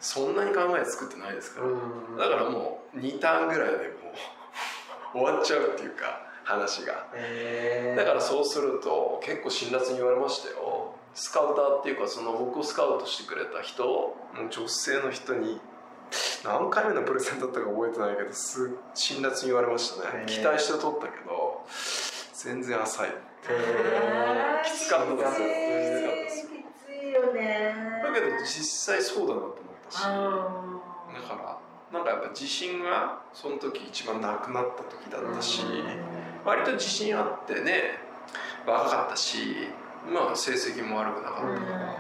[0.01, 1.67] そんなに考え作ってないですから。
[1.67, 2.17] うん。
[2.17, 4.13] だからもう2ターンぐらいでも
[5.15, 7.09] う終わっちゃうっていうか話が。
[7.13, 7.97] えー。
[7.97, 10.95] だからそうすると結構辛辣に言われましたよ。
[11.13, 14.15] スカウターっていうかその僕をスカウトしてくれた人も
[14.49, 15.61] う女性の人に
[16.45, 20.25] 何回目のプレゼンだったか覚えてないけどす辛辣に言われましたね。
[20.27, 21.65] 期待して撮ったけど
[22.35, 23.09] 全然浅い。
[23.49, 25.29] えきつかったですよ。
[25.29, 26.49] きつかったですき
[26.87, 27.75] ついよね。
[28.05, 29.55] だけど実際そうだなと思っ
[29.91, 30.03] たし。
[30.03, 31.59] だあから
[31.93, 35.63] なんかやっぱ自信がその時一番なくなった時だったし。
[35.63, 36.16] ー
[36.47, 37.99] 割と自信あってね
[38.65, 39.39] 若かったし
[40.09, 41.97] まあ成績も悪くなかったから、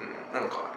[0.00, 0.70] うん、なんか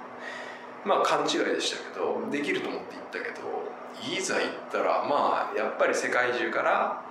[0.83, 7.01] まあ勘違いでしたけどできると思って行ったけどいざ行ったらまあやっぱり世界中から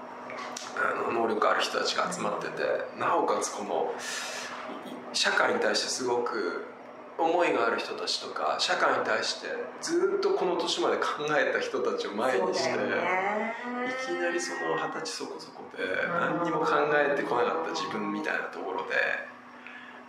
[0.77, 2.63] あの能力ある人たちが集まってて
[2.99, 3.95] なおかつこの
[5.13, 6.67] 社会に対してすごく
[7.19, 9.49] 思いがある人たちとか社会に対して
[9.81, 18.95] ずっとこの年まで考えた人たちを前にして、いきなりその二十歳そこそこで何にも考えてこなかった自分みたいなところで、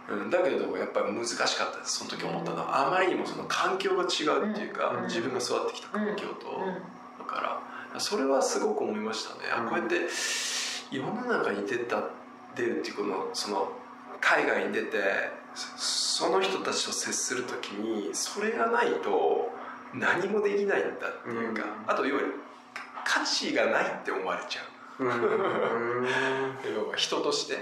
[0.10, 2.00] うん、だけどやっぱり難しかったです。
[2.00, 5.04] その時思ったのはあまりにもその環境が違うっていうか、うん。
[5.06, 6.76] 自分が育ってきた環境と、うん。
[7.20, 7.62] だか
[7.94, 9.70] らそれはすごく思いましたね、あうん。
[9.70, 9.96] こうやって
[10.92, 12.04] 世の中に出た
[12.56, 13.72] 出るっていうこのその
[14.20, 14.98] 海外に出て
[15.58, 19.52] そその人たちと接する時にそれがないと
[19.94, 21.92] 何もできないんだっていうか、うん。
[21.92, 22.34] あといわゆる
[23.06, 24.66] 価値がないって思われちゃう。
[26.96, 27.58] 人として。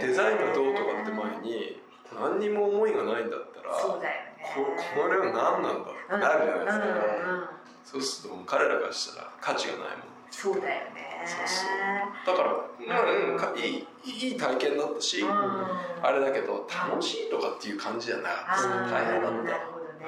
[0.00, 1.80] デザインがどうとかって前に
[2.14, 4.34] 何にも思いがないんだったらそうだよね。
[4.54, 4.64] こ
[5.02, 6.84] これは何なんだってなるじゃないですか、
[7.84, 9.88] そうすると彼らからしたら価値がないもん。
[10.30, 11.68] そうだよねそうそう。
[12.26, 12.50] だから、
[12.86, 15.30] まあうん、かいいいい体験だったし、うん。
[15.30, 18.68] あれだけど楽しいとかっていう感じじゃなかった。
[18.90, 20.04] 大変だっなるほどね、なるほどね。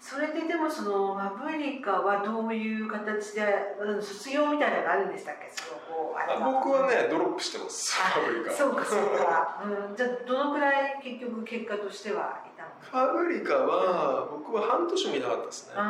[0.00, 3.44] それででもそのマブリカはどういう形で、
[3.80, 5.50] うん、卒業みたいなのがあるんでしたっけ？
[5.52, 8.50] そのこうあ僕はねドロップしてますあファブリカ。
[8.52, 12.68] そうかそうか、うん、じゃあどのくらい結局結果としてはいたの？
[12.80, 15.74] ファブリカは僕は半年もいなかったですね。
[15.74, 15.80] フ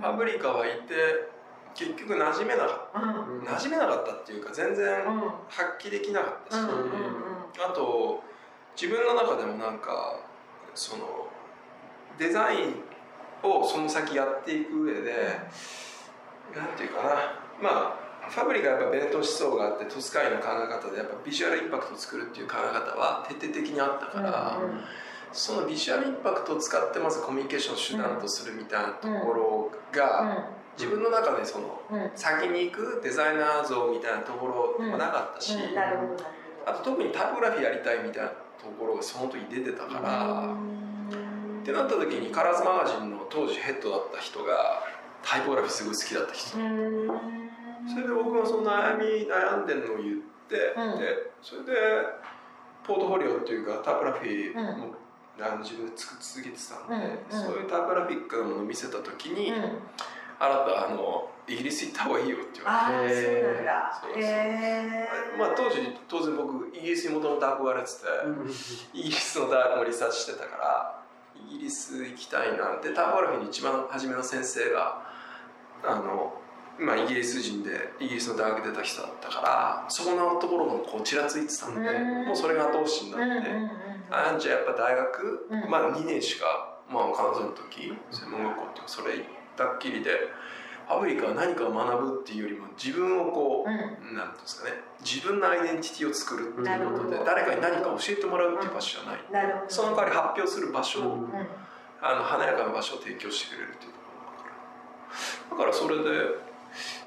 [0.00, 1.28] ァブリカはいて
[1.74, 3.44] 結局馴染めなかっうん。
[3.44, 5.20] た馴染めなかったっていうか全然うん。
[5.48, 8.22] 発揮できなかったし、あと
[8.80, 10.20] 自分の中でもなんか
[10.74, 11.26] その
[12.18, 12.74] デザイン
[13.42, 15.38] をその先やっていく上で
[16.54, 17.08] なんていうかな。
[17.60, 24.80] まあファブリカはやっぱベネトン思想があってトスカイの考え方でやっぱビジュアルインパクトを作るっていう考え方は徹底的にあったから、うんうん
[25.30, 30.48] そのビジュアルインパクトを使ってまずコミュニケーションを手段とするみたいなところが、
[30.78, 31.82] 自分の中でその
[32.14, 34.46] 先に行くデザイナー像みたいなとこ
[34.78, 35.56] ろもなかったし、
[36.64, 38.36] あと特にタイポグラフィーやりたいみたいなと
[38.78, 40.54] ころがその時出てたから、
[41.62, 44.84] ってなった時にカラーズマガジンの当時ヘッドだった人が
[45.22, 47.08] タイポグラフィーすごい好きだった人、うん。
[47.88, 50.16] それで僕がその悩み悩んでるのを言っ
[50.48, 51.00] て、うん。
[51.00, 51.72] でそれで
[52.86, 54.96] ポートフォリオっていうかタイポグラフィーも、う
[55.40, 59.52] あの自分で作り続けてたんで、そういうタイポグラフィックなものを見せた時に、
[60.40, 63.38] うんあなたあのイギリス行った方がいいよって言われて。
[63.40, 64.00] ああそうなんだ。
[64.02, 64.22] そうそう。
[64.22, 67.96] へえまあ、当時当然僕イギリスにもともと憧れてて、
[68.92, 71.02] イギリスの大学もリサーチしてたから
[71.50, 75.02] イギリス行きたいなでターボグラフィーに一番初めの先生が
[75.84, 76.34] あの、
[76.78, 82.26] まあ、イギリス人でイギリスの大学出た人だったからそこのところもこうちらついてたんでうん。
[82.26, 83.50] もうそれが後押しにうんうんなって、
[84.10, 85.70] あじゃあやっぱ大学、うん。
[85.70, 89.26] まあ2年しか、まあ、彼女の時専門学校っていうかそれ行っ
[89.58, 90.10] たっきりで
[90.86, 94.16] ファブリカは何かを学ぶっていうよりも自分をこう、うん。
[94.16, 99.70] なんていうんですかね自分のアイデンティティを作るっていうことで誰かに何か教えてもらうっていう場所じゃない、なるほど。
[99.70, 101.20] その代わり発表する場所を、うん。
[101.24, 101.46] うん
[102.00, 105.64] あの華やかな場所を提供してくれるっていうところだから。
[105.64, 106.48] だからそれで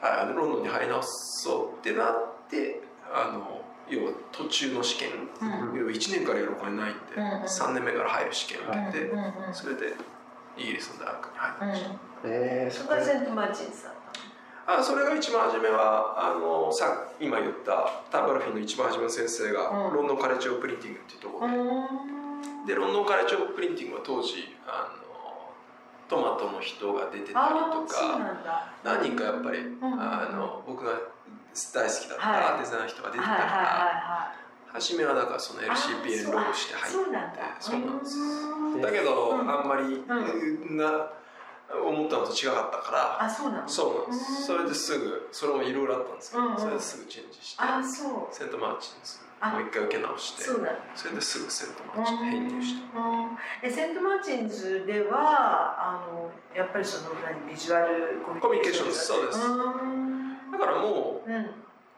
[0.02, 2.14] あのロンドンに入り直そうってなっ
[2.50, 2.82] て
[3.14, 5.10] あの要は途中の試験、
[5.42, 5.80] うん。
[5.80, 7.44] 要は1年からやるお金ないんで、うんうん。
[7.44, 9.54] 3年目から入る試験を受けて、うんうんうん。
[9.54, 9.94] それで
[10.62, 11.38] イギリスの大学に。
[11.38, 11.90] 入りました、
[12.26, 14.02] えー、そこはセントマーチンさん
[14.68, 19.96] あそれが一番初めはあのさ今言ったターバラフィンの一番初めの先生が、うん。
[19.96, 21.48] ロンドンカレッジ・オブ・プリンティングっていうところ
[22.66, 25.02] で、でロンドンカレッジ・オブ・プリンティングは当時あの
[26.08, 28.20] トマトの人が出てたりあとか
[28.84, 29.78] 何人かやっぱり、ん。
[29.82, 30.92] あの僕が
[31.74, 32.44] 大好きだったはい。
[32.44, 34.34] アーティザンの人が出てはいはいたから、は
[34.74, 37.40] 初めはだからそのいはい LCP エンロールしてあ入ってそうなんだ。
[37.60, 38.82] そうなんですうん。
[38.82, 39.50] だけど、うん。
[39.50, 40.04] あんまり、
[40.76, 41.10] な
[41.72, 44.46] 思ったのと違かったからあそうなのそうなんです。
[44.46, 48.36] それですぐそれもいろいろあったんですけど、それですぐチェンジしてあそう。
[48.36, 49.52] セントマーチンズあ。
[49.52, 50.72] もう一回受け直してそうなんだ。
[50.96, 52.82] それですぐセントマーチン編入して。
[52.94, 53.38] うん。
[53.64, 59.08] えセントマーチンズではあのやっぱりその何ビジュアルココミュニケーションです。
[59.08, 59.40] そうです。
[59.40, 60.52] うん。
[60.52, 61.50] だからもううん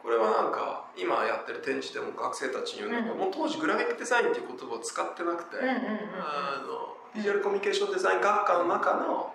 [0.03, 3.19] これはなんか今やってる展示でも学生たちに言うのが、うん。
[3.19, 5.81] もう当時グラフィックデザインっていう言葉を使ってなくて、うんうんうん
[6.19, 9.31] あのビジュアルコミュニケーションデザイン学科の中の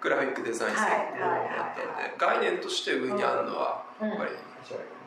[0.00, 4.08] グラフィックデザイン専攻だったんで概念として上にあるのはうん。
[4.08, 4.30] やっぱり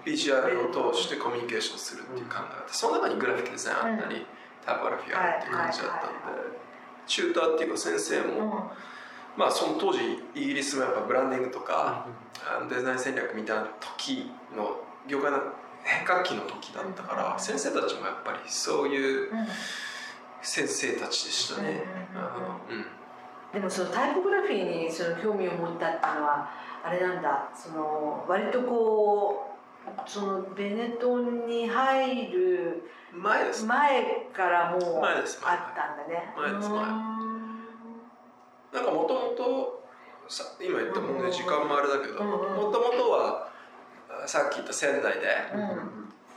[0.05, 2.73] ビジュアルを通してコミュニケーションするっていう考え方。
[2.73, 4.25] その中にグラフィックデザインあったり、
[4.65, 6.65] タイポグラフィーあるっていう感じだったんで、
[7.05, 8.71] チューターっていうか先生も、
[9.35, 9.99] まあその当時
[10.35, 12.07] イギリスもやっぱブランディングとか、
[12.47, 15.39] あのデザイン戦略みたいな時の業界の
[15.83, 17.39] 変革期の時だったから、うん。
[17.39, 19.47] 先生たちもやっぱりそういううん。
[20.41, 21.83] 先生たちでしたね。
[23.51, 26.49] でもそのタイポグラフィーにその興味を持ったっていうのは
[26.83, 27.49] あれなんだ。
[27.55, 29.55] その割とこ
[29.87, 33.63] うそのベネトンに入る前です。
[33.63, 33.69] ね。
[33.69, 35.51] 前からもう前です前。
[35.51, 36.33] あったんだね。
[36.37, 36.79] 前です前。
[36.79, 37.35] うん。
[38.73, 39.85] なんかもともと
[40.27, 43.54] さ今言ったもんね時間もあれだけどもともとはあ
[44.27, 45.19] さっき言った仙台で、
[45.53, 45.61] うん。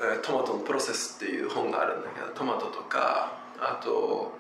[0.01, 4.39] えートマトのプロセス」っていう本があるんだけどトマトとかあと,、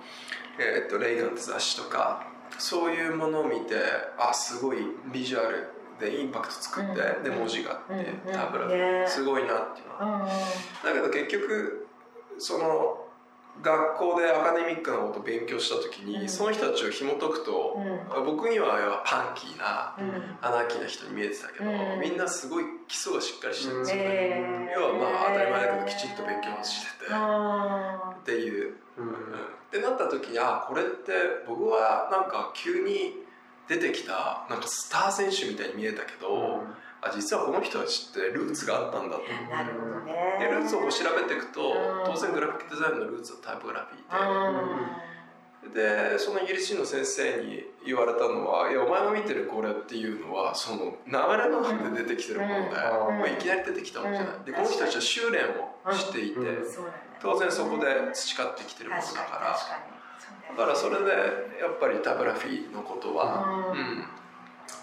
[0.59, 2.27] えー、とレイガンって雑誌とか
[2.59, 3.75] そういうものを見て
[4.17, 4.79] あすごい
[5.13, 5.69] ビジュアル
[5.99, 7.25] でインパクト作って、うん。
[7.25, 8.33] で文字があって、うん。
[8.33, 9.05] タブラ、ね。
[9.09, 10.05] すごいなっていうのは。
[10.05, 10.29] うんうん。
[10.29, 10.33] だ
[10.93, 11.89] けど結局
[12.39, 13.08] その
[13.63, 16.29] 学校でアカデミックなことを勉強した時に、うん。
[16.29, 18.25] その人たちを紐解くと、うん。
[18.25, 20.39] 僕にはパンキーなうん。
[20.41, 22.01] アナーキーな人に見えてたけど、うん。
[22.01, 24.81] みんなすごい基礎がしっかりしてるんですよね、えー。
[24.81, 28.75] 要はまあ当たり前だけどきちんと勉強もしてて、あっていう、っ
[29.71, 31.13] てなった時にあこれって
[31.47, 33.27] 僕はなんか急に
[33.69, 36.63] 出てきたなんかスター選手みたいに見えたけど、
[37.01, 39.23] あ実はこの人たちってルーツがあったんだと。
[39.51, 40.37] なるほどね。
[40.41, 42.13] でルーツをこう調べていくとうん。
[42.13, 45.73] 当然グラフィックデザインのルーツはタイポグラフィうんー。
[45.75, 52.73] ででそのイギリス人の先生に言われたのは「いやお前が見てるこれっていうのはその流れの中で出てきてるもので、うん。
[52.73, 55.45] まあ、いきなり出てきたものじゃない」でこの人たちは修練
[55.87, 56.41] をしていて、
[57.21, 59.59] 当然そこで培ってきてるものだ確から
[60.57, 64.05] だからそれでやっぱりタイポグラフィーのことは、ううんん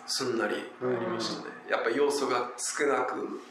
[0.08, 3.42] すんなり入りましたね、やっぱ要素が少なく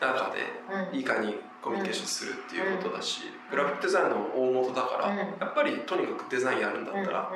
[0.00, 0.98] 中でうん。
[0.98, 5.18] いかにコミュニケーションするっていうことだし、グラフィックデザインの大元だから、うん。
[5.18, 7.32] やっぱりとにかくデザインやるんだったら、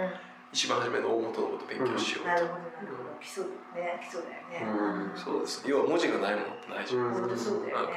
[0.53, 3.19] 一番初めの大元のこと勉強しようと、なるほどなるほど。
[3.21, 3.45] 基礎
[3.75, 4.73] ね基礎だよね。
[5.15, 5.19] うん。
[5.19, 7.13] そうです要は文字がないものってないじゃん、うん。
[7.15, 7.73] 本当そうだよね。
[7.73, 7.93] なんか。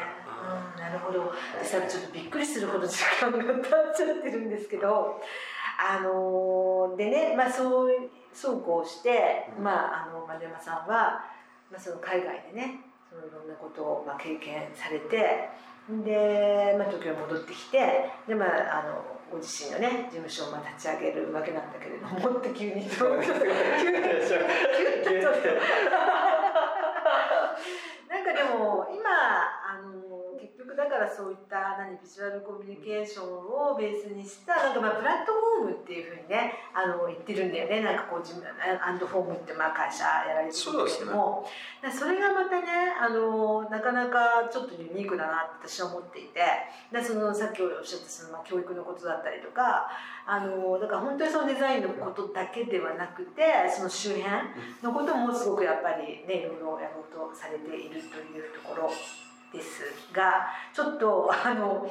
[0.75, 0.81] うん。
[0.81, 1.33] なるほど。
[1.59, 3.61] でさちょっとびっくりするほど時間が経っ
[3.95, 5.21] ちゃってるんですけど
[5.77, 9.63] あのーでねまあそうそうこうして、うん。
[9.63, 11.23] まああの丸山さんは、
[11.71, 15.49] まあ、その海外でねそのいろんなことをまあ経験されて
[16.03, 23.31] で、まあ、東京に戻ってきてで、まあ、あのご自身のね事務所をまあ立ち上げるわけなんだけれどもって急に 急に急
[25.19, 25.23] に
[28.09, 30.04] なんかでも今あの結
[30.65, 37.81] 局だからそういった何ビジュアルコミュニケーションをベースにしたなんかまあプラットフォームっていうふうにねあの言ってるんだよね。
[37.81, 41.45] なんかこう自分アンドフォームってまあ会社やられてるんだけども
[41.93, 42.67] そ,、それがまたね
[42.99, 46.41] あのなかなかちょっとユニークだなって私は思っていて。
[46.91, 49.89] でそのさっきおっしゃったその、まあ、教育のことだったりとか
[50.25, 53.41] あのだから本当にそのデザインのことだけではなくて
[53.75, 54.25] その周辺
[54.81, 58.91] のこともすごくやっぱりねいろいろやろうとされているというところ
[59.55, 59.83] です
[60.13, 61.89] がちょっとあの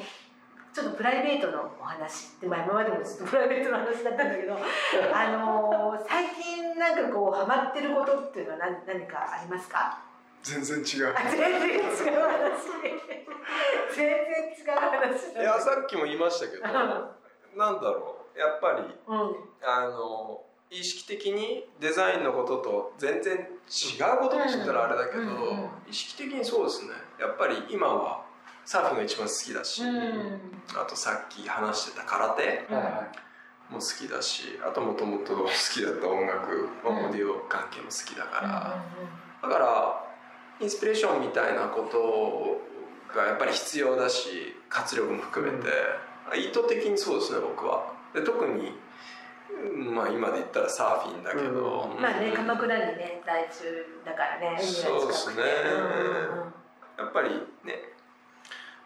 [0.73, 4.59] ちょっとプライベートのお話って、まあ、今までもずっとプライベートの話だったんだけど
[5.15, 9.99] あの最近なんかこうハマってることっていうのは何何かありますか？
[10.43, 11.15] 全然違う。
[11.17, 12.55] あ全然違う話。
[13.95, 14.15] 全然
[14.59, 15.33] 違う話。
[15.33, 18.39] いやさっきも言いましたけどなんだろう。
[18.39, 19.37] やっぱりうん。
[19.63, 20.43] あの
[20.75, 25.23] 意識的にデザインのことと全然違うことって言ったらあれだけど、
[25.89, 26.91] 意識的にそうですね。
[27.21, 28.25] やっぱり今は
[28.65, 30.41] サーフィンが一番好きだし、うん。
[30.75, 32.67] あとさっき話してた空手
[33.71, 38.85] も好きだしあともともと好きだった音楽、オーディオ関係も好きだから、
[39.43, 40.05] だから
[40.61, 45.69] インスピレーションみたいなことがやっぱり必要だし活力も含めて、
[46.37, 47.93] 意図的にそうですね僕は。
[48.13, 48.75] で特にうん
[49.73, 52.03] まあ今で言ったらサーフィンだけど、うん。
[52.03, 55.43] まあね鎌倉にね在住だからね海が近くてそうですね
[56.99, 57.31] やっぱり
[57.65, 57.75] ね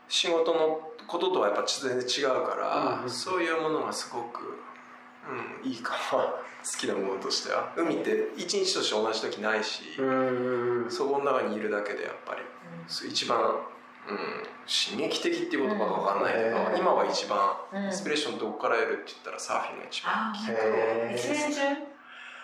[0.08, 4.58] 仕事のこととはやっぱ全然違うから、うんそういうものがすごく、
[5.62, 5.98] うん、いいかな。
[6.58, 7.72] 好きなものとしては。
[7.76, 9.84] 海って一日として同じ時ないし、
[10.88, 12.42] そこの中にいるだけでやっぱり
[13.08, 13.46] 一番、うん、
[14.66, 16.78] 刺激的っていう言葉が分かんないけど、うん。
[16.78, 17.84] 今は一番うん。
[17.86, 21.60] インスピレーションどこから得るって言ったらサーフィンが一番、あへー一年中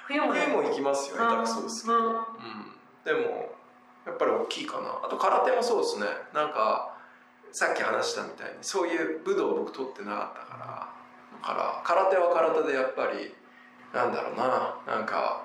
[0.07, 2.17] 冬も冬も行きますよ下手くそですけど、うんうん、
[3.05, 3.53] でも
[4.07, 5.01] やっぱり大きいかな。
[5.03, 6.07] あと空手もそうですね。
[6.35, 6.95] なんか
[7.53, 10.89] さっき話したみたいにそういう武道を僕取ってなかったから。
[11.41, 13.33] だから空手は空手でやっぱり
[13.95, 14.77] なんだろうな。
[14.87, 15.45] なんか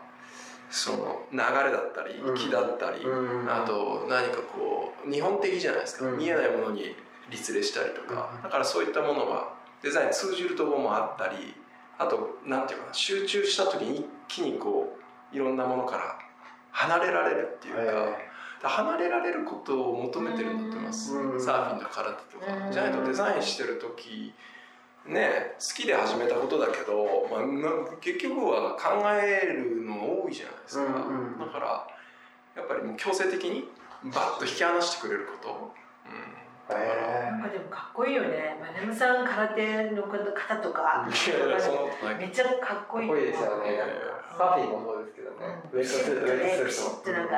[0.70, 2.36] その流れだったりうん。
[2.36, 3.49] 気だったり、うん。
[3.49, 6.17] あと何かこう日本的じゃないですか、うん。
[6.17, 6.95] 見えないものに
[7.30, 8.43] 立例したりとか、うん。
[8.43, 11.53] だからそういったものがデザイン通じるところもあったり
[11.97, 14.97] あとなんていうかな集中した時に一気にこ
[15.34, 16.20] ういろんなものから
[16.72, 17.76] 離れられるっていう
[18.61, 21.41] か,、離れられることを求めてるんだと思います、うん。
[21.41, 22.72] サーフィンとか空手とか、うん。
[22.72, 24.34] じゃないとデザインしてる時
[25.05, 27.69] ね好きで始めたことだけど、まあ、な
[27.99, 31.39] 結局は考えるのが多いじゃないですか、うんうん。
[31.39, 31.87] だから
[32.55, 33.69] やっぱりもう強制的に
[34.05, 35.73] バッと引き離してくれること、
[36.07, 36.39] うん、
[36.69, 38.55] だから、なんかでもかっこいいよね。
[38.61, 41.07] マネムさん空手の方とか。
[42.17, 43.09] めっちゃかっこいい。
[43.09, 43.79] かっこいいですよね。
[44.37, 45.35] サーフィンもそうですけどね。
[45.71, 45.79] うん。
[45.79, 47.35] ウェイトするとなんか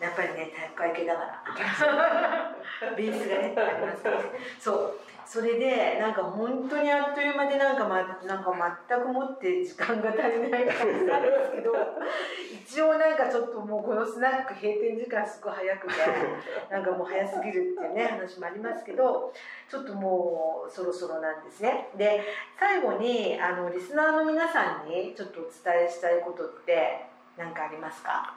[0.00, 2.92] やっぱりね体育会系だから。
[2.96, 4.10] ベースがねありますね。
[4.58, 4.98] そう
[5.32, 11.72] それでなんか本当にあっという間でなんか,、ま、なんか全くもって時間が足りない感じなんですけど
[12.52, 15.94] 一応なんかちょっともうこのスナック閉店時間すごい早くて
[16.68, 19.32] なんかもう早すぎるっていうね話もありますけど
[19.70, 21.88] ちょっともうそろそろなんですね。
[21.94, 22.22] で
[22.60, 27.06] 最後にあのリスナーの皆さんにちょっとお伝えしたいことって
[27.38, 28.34] 何かありますか？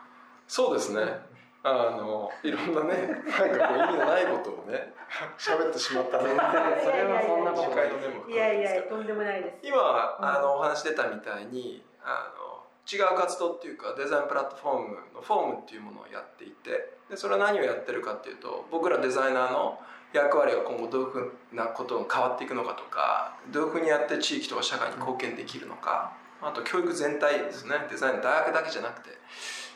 [0.47, 1.34] そうですね
[1.67, 4.93] あのいろんなね なんかこう意味のないことをね
[5.35, 6.37] 喋ってしまった全然
[6.85, 9.57] それはそんなこと次回のでもいやいやとんでもないです。
[9.63, 19.79] 今あのお話出たみたいにあの違う活動っていうかデザインプラットフォームのフォームっていうものをやっていてでそれは何をやってるかっていうと僕らデザイナーの
[20.13, 26.11] 役割が今後どういうふうなことが変わっていくのかとかどういうふうにやって地域とか社会に貢献できるのか
[26.43, 27.87] あと教育全体ですね。
[27.89, 29.09] デザイン大学だけじゃなくて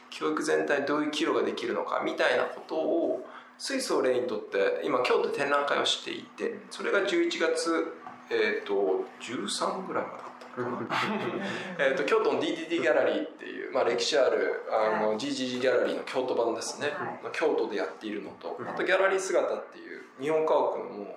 [0.10, 3.26] 教育全体どういう寄与ができるのかみたいなことを
[3.58, 7.94] スイスを例にとって今京都展覧会をしていてそれが11月、
[8.32, 11.46] えー、と13ぐらいまであったのかな。
[11.86, 17.32] えと京都の DDD ギャラリーっていう、まあ、歴史あるあの GGG ギャラリーの京都版ですね、はい。
[17.34, 21.08] 京都でやっているのとあとギャラリー姿っていう日本家屋のもう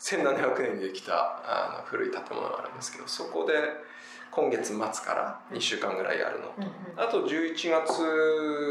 [0.00, 3.54] 1700年にできたあの古い建物があるんですけどそこで
[4.32, 6.46] 今月末から2週間ぐらいやるの。
[6.46, 6.70] とうんうん。
[6.96, 8.00] あと11月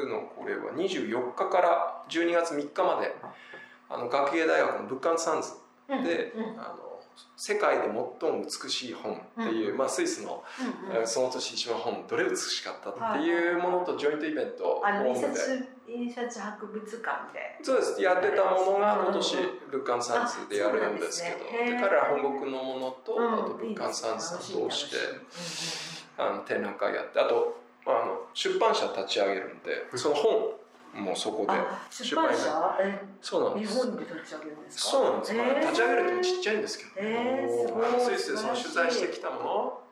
[0.09, 3.15] のこれは24日から12月3日まで
[3.87, 5.53] あの学芸大学のブッカンサンズ
[5.87, 6.43] うんで、うん。
[6.59, 6.91] あの
[7.37, 8.15] 世界で最も
[8.63, 10.43] 美しい本っていう、まあ、スイスの、
[10.91, 11.07] うんうん。
[11.07, 15.13] その年一番本どれ美しかったっていうものとジョイントイベントをあの
[15.91, 18.01] 印刷博物館でそうです。
[18.01, 21.37] やってたものが今年うんブッカンサンズでやるんですけど。
[21.39, 21.79] ですね。
[21.81, 24.97] 彼ら本国のものと、うんあとブッカンサンズを通して
[26.17, 32.77] あの展覧会やってあとあの出版社立ち上げるんでその本もそこであ出版社？
[33.21, 33.77] そうなんです。
[33.77, 34.89] 本で立ち上げるんですか？
[34.91, 35.59] そうなんです、えー。
[35.59, 36.91] 立ち上げるってもちっちゃいんですけど、
[37.99, 39.83] スイスでその取材してきたものを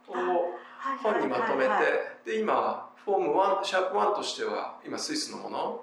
[0.78, 0.97] はい。
[1.04, 1.91] 本にまとめて、はいはいはい
[2.26, 5.82] で今フォーム1シャープ1としては今スイスのもの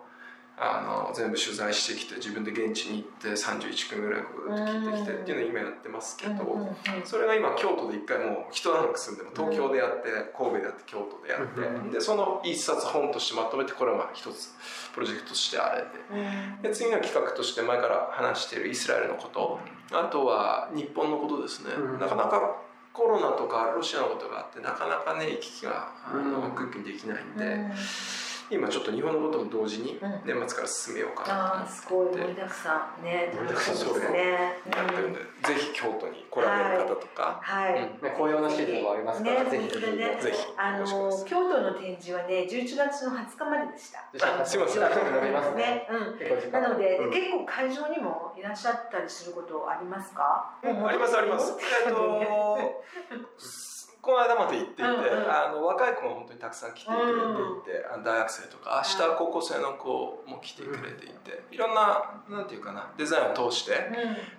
[0.59, 14.55] あの全部取材してきて自分で現地に行って31組ぐらいこ聞いてきてっていうのを今やってますけど、それが今京都で一回もう一段落住んでも東京でやって神戸でやって京都でやって、うんでその一冊本としてまとめてこれはまあ一つ
[14.95, 15.89] プロジェクトとしてあれで。
[16.11, 16.63] うん。
[16.63, 19.61] で次の企画として前から話しているイスラエルのこと。
[19.93, 22.01] あとは日本のことですね、うん。
[22.01, 22.57] なかなか
[22.95, 26.51] コロナとかロシアのことがあってなかなかね行き来があのうん。
[26.53, 27.73] クッキンできないんで、うん
[28.51, 30.21] 今ちょっと日本のことも同時にうん。
[30.25, 33.33] 年末から進めようかなああすごい盛りだくさんね。
[33.35, 34.55] 盛りだくさんですね。
[34.71, 37.81] とやってるんで、ぜひ京都に来られる方とか、はい、うん。
[38.03, 40.19] ね、紅葉のシーズンもありますから、ねぜひぜひ、ね。
[40.21, 40.85] ぜひあの
[41.25, 44.41] 京都の展示はね11月の20日まででした。
[44.41, 44.89] あすいませんね。
[45.57, 45.89] ね。
[45.91, 46.53] うん。
[46.53, 47.11] なので、うん。
[47.11, 50.55] 結構会場にもいらっしゃったりすることありますか？
[50.63, 51.55] ありますあります。
[51.87, 52.85] えっと
[54.07, 55.27] この間まで行っていて、うんうん。
[55.27, 63.91] あの若い子が本当にたくさん来てくれていて、あの大学生とか明日高校生の子も来てくれていて、いろんななんていうかなデザインを通して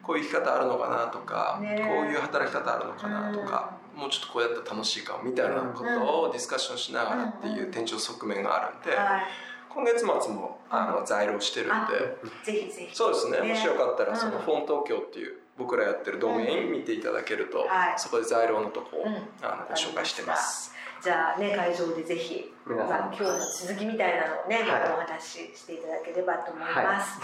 [0.01, 1.75] こういう生き方あるのかなとか、ね。
[1.83, 9.23] こういう働き方あるのかなとか、もうちょっとこうやったら楽しいかもみたいなことをディスカッションしながらっていう展示の側面があるんで、は
[9.67, 11.73] 今月末もあの在廊してるんで。
[12.43, 12.95] い、ぜひぜひ。
[12.95, 13.41] そうですね。
[13.41, 13.49] ね。
[13.49, 17.93] もしよかったらそのうんフォン東京っていう僕らやってるドメイン見ていただけると、はい。
[17.97, 19.15] そこで在廊のとこを、うん。
[19.41, 20.73] あのご紹介してます。
[21.01, 22.89] じゃあね会場でぜひ皆さん。
[22.89, 24.65] まあ今日の続きみたいなのをね、はい。
[24.65, 27.19] またお話ししていただければと思います。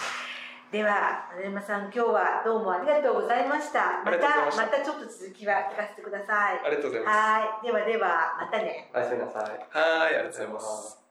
[0.72, 4.02] では、丸山さん、今日はどうもありがとうございました。
[4.04, 6.62] また、またちょっと続きは聞かせてください。
[6.66, 7.16] ありがとうございます。
[7.16, 8.90] はい、ではでは、またね。
[8.92, 9.44] おやすみなさい。
[9.44, 11.03] はいありがとうございます